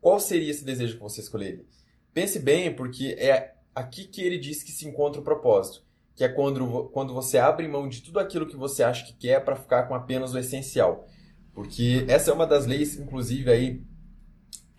Qual 0.00 0.18
seria 0.18 0.50
esse 0.50 0.64
desejo 0.64 0.96
que 0.96 1.02
você 1.02 1.20
escolheria? 1.20 1.64
Pense 2.12 2.38
bem, 2.38 2.74
porque 2.74 3.16
é 3.18 3.54
aqui 3.74 4.04
que 4.04 4.22
ele 4.22 4.38
diz 4.38 4.62
que 4.62 4.72
se 4.72 4.86
encontra 4.86 5.20
o 5.20 5.24
propósito, 5.24 5.84
que 6.14 6.24
é 6.24 6.28
quando, 6.28 6.88
quando 6.92 7.14
você 7.14 7.38
abre 7.38 7.68
mão 7.68 7.88
de 7.88 8.02
tudo 8.02 8.18
aquilo 8.18 8.46
que 8.46 8.56
você 8.56 8.82
acha 8.82 9.06
que 9.06 9.12
quer 9.12 9.44
para 9.44 9.56
ficar 9.56 9.84
com 9.84 9.94
apenas 9.94 10.34
o 10.34 10.38
essencial. 10.38 11.06
Porque 11.54 12.04
essa 12.08 12.30
é 12.30 12.34
uma 12.34 12.46
das 12.46 12.66
leis, 12.66 12.96
inclusive, 12.96 13.50
aí, 13.50 13.82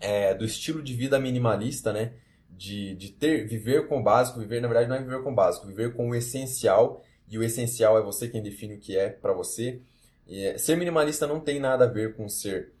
é, 0.00 0.34
do 0.34 0.44
estilo 0.44 0.82
de 0.82 0.94
vida 0.94 1.20
minimalista, 1.20 1.92
né? 1.92 2.14
De, 2.48 2.94
de 2.94 3.10
ter, 3.12 3.46
viver 3.46 3.86
com 3.86 4.00
o 4.00 4.02
básico, 4.02 4.40
viver, 4.40 4.60
na 4.60 4.68
verdade, 4.68 4.88
não 4.88 4.96
é 4.96 5.00
viver 5.00 5.22
com 5.22 5.32
o 5.32 5.34
básico, 5.34 5.66
viver 5.66 5.94
com 5.94 6.10
o 6.10 6.14
essencial, 6.14 7.04
e 7.28 7.38
o 7.38 7.42
essencial 7.42 7.98
é 7.98 8.02
você 8.02 8.28
quem 8.28 8.42
define 8.42 8.74
o 8.74 8.78
que 8.78 8.96
é 8.96 9.08
para 9.08 9.32
você. 9.32 9.80
E, 10.26 10.44
é, 10.44 10.58
ser 10.58 10.76
minimalista 10.76 11.26
não 11.26 11.40
tem 11.40 11.60
nada 11.60 11.84
a 11.84 11.88
ver 11.88 12.16
com 12.16 12.28
ser 12.28 12.72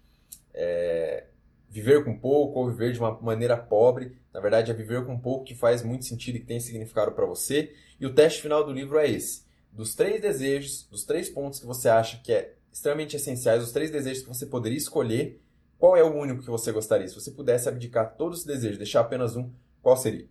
é, 0.52 1.24
viver 1.70 2.04
com 2.04 2.18
pouco 2.18 2.58
ou 2.58 2.70
viver 2.70 2.92
de 2.92 2.98
uma 2.98 3.18
maneira 3.20 3.56
pobre. 3.56 4.18
Na 4.34 4.40
verdade, 4.40 4.70
é 4.70 4.74
viver 4.74 5.04
com 5.06 5.18
pouco 5.18 5.44
que 5.44 5.54
faz 5.54 5.82
muito 5.82 6.04
sentido 6.04 6.36
e 6.36 6.40
que 6.40 6.46
tem 6.46 6.60
significado 6.60 7.12
para 7.12 7.24
você. 7.24 7.72
E 7.98 8.06
o 8.06 8.14
teste 8.14 8.42
final 8.42 8.64
do 8.64 8.72
livro 8.72 8.98
é 8.98 9.08
esse. 9.08 9.44
Dos 9.72 9.94
três 9.94 10.20
desejos, 10.20 10.86
dos 10.90 11.04
três 11.04 11.30
pontos 11.30 11.60
que 11.60 11.66
você 11.66 11.88
acha 11.88 12.20
que 12.22 12.32
é 12.32 12.54
extremamente 12.72 13.16
essenciais, 13.16 13.62
os 13.62 13.72
três 13.72 13.90
desejos 13.90 14.22
que 14.22 14.28
você 14.28 14.46
poderia 14.46 14.78
escolher, 14.78 15.40
qual 15.80 15.96
é 15.96 16.04
o 16.04 16.14
único 16.14 16.42
que 16.42 16.50
você 16.50 16.70
gostaria? 16.72 17.08
Se 17.08 17.14
você 17.14 17.30
pudesse 17.30 17.66
abdicar 17.66 18.14
todos 18.14 18.40
os 18.40 18.44
desejos, 18.44 18.76
deixar 18.76 19.00
apenas 19.00 19.34
um, 19.34 19.50
qual 19.80 19.96
seria? 19.96 20.28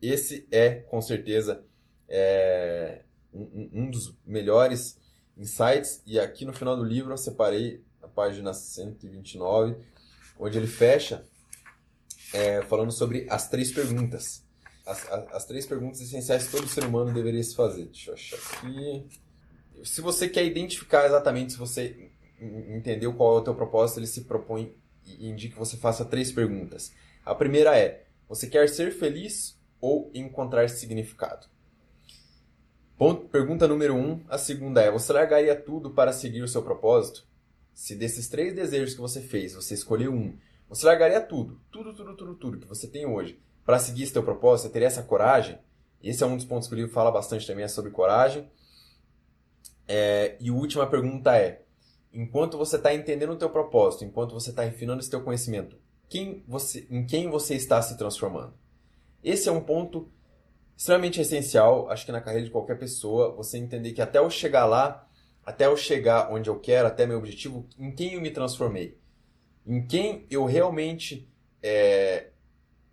Esse 0.00 0.46
é, 0.52 0.76
com 0.76 1.02
certeza, 1.02 1.64
é, 2.08 3.02
um, 3.34 3.68
um 3.72 3.90
dos 3.90 4.16
melhores 4.24 4.96
insights. 5.36 6.00
E 6.06 6.20
aqui 6.20 6.44
no 6.44 6.52
final 6.52 6.76
do 6.76 6.84
livro 6.84 7.12
eu 7.12 7.16
separei 7.16 7.82
a 8.00 8.06
página 8.06 8.54
129 8.54 9.76
onde 10.38 10.56
ele 10.56 10.68
fecha 10.68 11.24
é, 12.32 12.62
falando 12.62 12.92
sobre 12.92 13.26
as 13.28 13.48
três 13.48 13.72
perguntas. 13.72 14.46
As, 14.86 15.10
as, 15.10 15.34
as, 15.34 15.44
três 15.44 15.66
perguntas 15.66 16.00
essenciais 16.00 16.46
que 16.46 16.52
todo 16.52 16.68
ser 16.68 16.84
humano 16.84 17.12
deveria 17.12 17.42
se 17.42 17.56
fazer. 17.56 17.86
Deixa 17.86 18.12
eu 18.12 18.14
achar 18.14 18.36
aqui. 18.36 19.08
Se 19.82 20.00
você 20.00 20.28
quer 20.28 20.44
identificar 20.44 21.04
exatamente, 21.04 21.54
se 21.54 21.58
você 21.58 22.12
entendeu 22.40 23.14
qual 23.14 23.36
é 23.36 23.40
o 23.40 23.44
teu 23.44 23.54
propósito, 23.54 24.00
ele 24.00 24.06
se 24.06 24.24
propõe 24.24 24.74
e 25.04 25.28
indica 25.28 25.54
que 25.54 25.58
você 25.58 25.76
faça 25.76 26.04
três 26.04 26.32
perguntas. 26.32 26.92
A 27.24 27.34
primeira 27.34 27.76
é: 27.78 28.06
você 28.28 28.46
quer 28.46 28.68
ser 28.68 28.92
feliz 28.92 29.58
ou 29.80 30.10
encontrar 30.14 30.68
significado? 30.68 31.46
Ponto, 32.96 33.28
pergunta 33.28 33.68
número 33.68 33.94
um. 33.94 34.24
A 34.28 34.38
segunda 34.38 34.82
é: 34.82 34.90
você 34.90 35.12
largaria 35.12 35.54
tudo 35.54 35.90
para 35.90 36.12
seguir 36.12 36.42
o 36.42 36.48
seu 36.48 36.62
propósito? 36.62 37.26
Se 37.72 37.94
desses 37.94 38.28
três 38.28 38.54
desejos 38.54 38.94
que 38.94 39.00
você 39.00 39.20
fez, 39.20 39.54
você 39.54 39.74
escolheu 39.74 40.12
um, 40.12 40.36
você 40.68 40.84
largaria 40.84 41.20
tudo, 41.20 41.60
tudo, 41.70 41.94
tudo, 41.94 42.16
tudo, 42.16 42.34
tudo 42.34 42.58
que 42.58 42.66
você 42.66 42.88
tem 42.88 43.06
hoje 43.06 43.40
para 43.64 43.78
seguir 43.78 44.10
teu 44.10 44.22
propósito, 44.22 44.66
você 44.66 44.72
teria 44.72 44.88
essa 44.88 45.02
coragem? 45.02 45.58
Esse 46.02 46.22
é 46.22 46.26
um 46.26 46.36
dos 46.36 46.44
pontos 46.44 46.68
que 46.68 46.74
o 46.74 46.76
livro 46.76 46.90
fala 46.90 47.10
bastante 47.10 47.46
também, 47.46 47.64
é 47.64 47.68
sobre 47.68 47.90
coragem. 47.90 48.50
É, 49.86 50.36
e 50.40 50.48
a 50.48 50.52
última 50.52 50.86
pergunta 50.86 51.36
é, 51.36 51.62
enquanto 52.12 52.58
você 52.58 52.76
está 52.76 52.94
entendendo 52.94 53.32
o 53.32 53.36
teu 53.36 53.50
propósito, 53.50 54.04
enquanto 54.04 54.32
você 54.32 54.50
está 54.50 54.62
refinando 54.62 55.00
esse 55.00 55.10
teu 55.10 55.22
conhecimento, 55.22 55.76
quem 56.08 56.42
você, 56.46 56.86
em 56.90 57.06
quem 57.06 57.28
você 57.28 57.54
está 57.54 57.80
se 57.82 57.96
transformando? 57.96 58.54
Esse 59.22 59.48
é 59.48 59.52
um 59.52 59.60
ponto 59.60 60.10
extremamente 60.76 61.20
essencial, 61.20 61.90
acho 61.90 62.06
que 62.06 62.12
na 62.12 62.20
carreira 62.20 62.46
de 62.46 62.52
qualquer 62.52 62.78
pessoa, 62.78 63.34
você 63.34 63.58
entender 63.58 63.92
que 63.92 64.00
até 64.00 64.18
eu 64.18 64.30
chegar 64.30 64.64
lá, 64.64 65.08
até 65.44 65.66
eu 65.66 65.76
chegar 65.76 66.32
onde 66.32 66.48
eu 66.48 66.58
quero, 66.58 66.86
até 66.86 67.06
meu 67.06 67.18
objetivo, 67.18 67.66
em 67.78 67.90
quem 67.90 68.14
eu 68.14 68.20
me 68.20 68.30
transformei. 68.30 68.96
Em 69.66 69.84
quem 69.86 70.26
eu 70.30 70.44
realmente 70.44 71.28
é, 71.62 72.28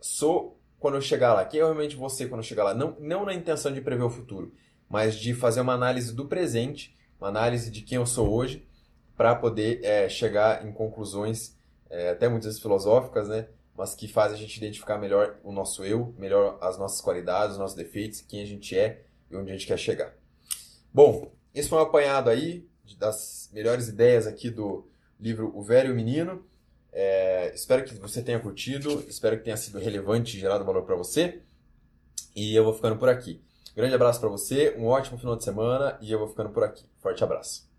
sou 0.02 0.60
quando 0.80 0.96
eu 0.96 1.02
chegar 1.02 1.34
lá. 1.34 1.46
Quem 1.46 1.60
eu 1.60 1.68
realmente 1.68 1.96
vou 1.96 2.10
ser 2.10 2.28
quando 2.28 2.40
eu 2.40 2.48
chegar 2.48 2.64
lá. 2.64 2.74
Não, 2.74 2.96
não 3.00 3.26
na 3.26 3.34
intenção 3.34 3.72
de 3.72 3.82
prever 3.82 4.04
o 4.04 4.10
futuro, 4.10 4.54
mas 4.90 5.16
de 5.16 5.34
fazer 5.34 5.62
uma 5.62 5.74
análise 5.74 6.14
do 6.14 6.26
presente, 6.26 6.96
uma 7.20 7.30
análise 7.30 7.70
de 7.70 7.82
quem 7.82 7.98
eu 7.98 8.06
sou 8.06 8.34
hoje, 8.34 8.68
para 9.16 9.36
poder 9.36 9.84
é, 9.84 10.10
chegar 10.10 10.66
em 10.66 10.72
conclusões, 10.72 11.56
é, 11.90 12.10
até 12.10 12.28
muitas 12.28 12.48
vezes 12.48 12.62
filosóficas, 12.62 13.28
né? 13.28 13.48
mas 13.78 13.94
que 13.94 14.08
fazem 14.08 14.38
a 14.38 14.40
gente 14.40 14.58
identificar 14.58 14.98
melhor 14.98 15.38
o 15.44 15.52
nosso 15.52 15.84
eu, 15.84 16.14
melhor 16.18 16.58
as 16.62 16.78
nossas 16.78 17.02
qualidades, 17.02 17.54
os 17.54 17.60
nossos 17.60 17.76
defeitos, 17.76 18.22
quem 18.22 18.42
a 18.42 18.46
gente 18.46 18.78
é 18.78 19.04
e 19.30 19.36
onde 19.36 19.52
a 19.52 19.54
gente 19.54 19.68
quer 19.68 19.78
chegar. 19.78 20.14
Bom, 20.94 21.32
esse 21.54 21.68
foi 21.68 21.78
um 21.78 21.82
apanhado 21.82 22.30
aí 22.30 22.66
das 22.98 23.50
melhores 23.52 23.88
ideias 23.88 24.26
aqui 24.26 24.50
do 24.50 24.88
livro 25.20 25.52
O 25.56 25.62
Velho 25.62 25.90
e 25.90 25.92
o 25.92 25.96
Menino. 25.96 26.46
É, 26.94 27.52
espero 27.54 27.84
que 27.84 27.94
você 27.96 28.22
tenha 28.22 28.40
curtido, 28.40 29.04
espero 29.10 29.38
que 29.38 29.44
tenha 29.44 29.58
sido 29.58 29.78
relevante 29.80 30.38
e 30.38 30.40
gerado 30.40 30.64
valor 30.64 30.84
para 30.84 30.96
você. 30.96 31.42
E 32.34 32.56
eu 32.56 32.64
vou 32.64 32.74
ficando 32.74 32.98
por 32.98 33.10
aqui. 33.10 33.42
Grande 33.76 33.94
abraço 33.94 34.22
para 34.22 34.30
você, 34.30 34.74
um 34.78 34.86
ótimo 34.86 35.18
final 35.18 35.36
de 35.36 35.44
semana 35.44 35.98
e 36.02 36.10
eu 36.10 36.20
vou 36.20 36.30
ficando 36.30 36.50
por 36.52 36.64
aqui. 36.64 36.86
Forte 37.00 37.22
abraço. 37.22 37.75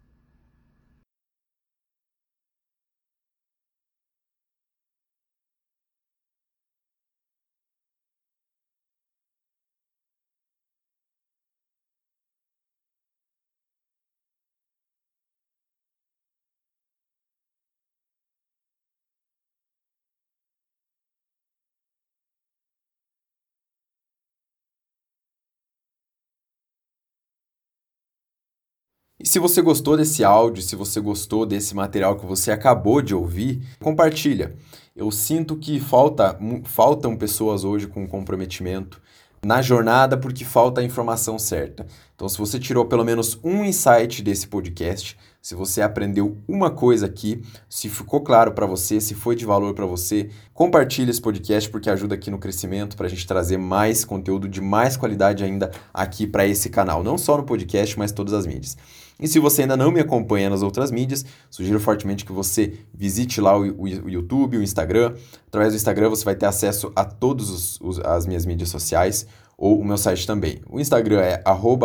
E 29.19 29.27
se 29.27 29.39
você 29.39 29.63
gostou 29.63 29.97
desse 29.97 30.23
áudio, 30.23 30.63
se 30.63 30.77
você 30.77 31.01
gostou 31.01 31.47
desse 31.47 31.75
material 31.75 32.17
que 32.17 32.27
você 32.27 32.53
acabou 32.53 33.01
de 33.01 33.15
ouvir, 33.15 33.63
compartilha. 33.81 34.55
Eu 34.95 35.11
sinto 35.11 35.57
que 35.57 35.81
falta, 35.81 36.39
faltam 36.65 37.17
pessoas 37.17 37.65
hoje 37.65 37.87
com 37.87 38.07
comprometimento 38.07 39.01
na 39.43 39.63
jornada 39.63 40.19
porque 40.19 40.45
falta 40.45 40.83
a 40.83 40.85
informação 40.85 41.39
certa. 41.39 41.87
Então, 42.15 42.29
se 42.29 42.37
você 42.37 42.59
tirou 42.59 42.85
pelo 42.85 43.05
menos 43.05 43.39
um 43.43 43.65
insight 43.65 44.23
desse 44.23 44.49
podcast, 44.49 45.17
se 45.41 45.55
você 45.55 45.81
aprendeu 45.81 46.37
uma 46.47 46.71
coisa 46.71 47.07
aqui, 47.07 47.43
se 47.71 47.89
ficou 47.89 48.21
claro 48.21 48.53
para 48.53 48.67
você, 48.67 49.01
se 49.01 49.15
foi 49.15 49.35
de 49.35 49.47
valor 49.47 49.73
para 49.73 49.87
você, 49.87 50.29
compartilhe 50.53 51.11
esse 51.11 51.21
podcast 51.21 51.71
porque 51.71 51.89
ajuda 51.89 52.17
aqui 52.17 52.31
no 52.31 52.39
crescimento 52.39 52.97
para 52.97 53.07
a 53.07 53.09
gente 53.09 53.27
trazer 53.27 53.57
mais 53.57 54.05
conteúdo 54.05 54.49
de 54.49 54.61
mais 54.61 54.97
qualidade 54.97 55.43
ainda 55.43 55.71
aqui 55.95 56.27
para 56.27 56.47
esse 56.47 56.69
canal, 56.69 57.03
não 57.03 57.17
só 57.17 57.37
no 57.37 57.45
podcast, 57.45 57.99
mas 57.99 58.13
todas 58.13 58.35
as 58.35 58.47
mídias. 58.47 58.77
E 59.19 59.27
se 59.27 59.39
você 59.39 59.63
ainda 59.63 59.77
não 59.77 59.91
me 59.91 60.01
acompanha 60.01 60.51
nas 60.51 60.63
outras 60.63 60.91
mídias, 60.91 61.25
sugiro 61.51 61.81
fortemente 61.81 62.25
que 62.25 62.33
você 62.33 62.75
visite 62.93 63.41
lá 63.41 63.57
o, 63.57 63.63
o, 63.63 63.83
o 63.85 64.11
YouTube, 64.11 64.59
o 64.59 64.63
Instagram. 64.63 65.15
Através 65.47 65.73
do 65.73 65.77
Instagram 65.77 66.11
você 66.11 66.25
vai 66.25 66.35
ter 66.35 66.47
acesso 66.47 66.93
a 66.95 67.05
todas 67.05 67.79
as 68.05 68.27
minhas 68.27 68.45
mídias 68.45 68.69
sociais 68.69 69.27
ou 69.57 69.81
o 69.81 69.85
meu 69.85 69.97
site 69.97 70.27
também. 70.27 70.61
O 70.69 70.79
Instagram 70.79 71.21
é 71.21 71.43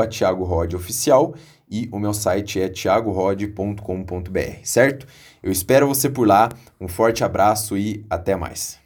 @thiagorodioficial 0.09 1.33
e 1.69 1.87
o 1.91 1.99
meu 1.99 2.13
site 2.13 2.59
é 2.59 2.67
thiagorod.com.br, 2.67 4.39
certo? 4.63 5.07
Eu 5.41 5.51
espero 5.51 5.87
você 5.87 6.09
por 6.09 6.27
lá. 6.27 6.49
Um 6.81 6.87
forte 6.89 7.23
abraço 7.23 7.77
e 7.77 8.05
até 8.09 8.35
mais. 8.35 8.80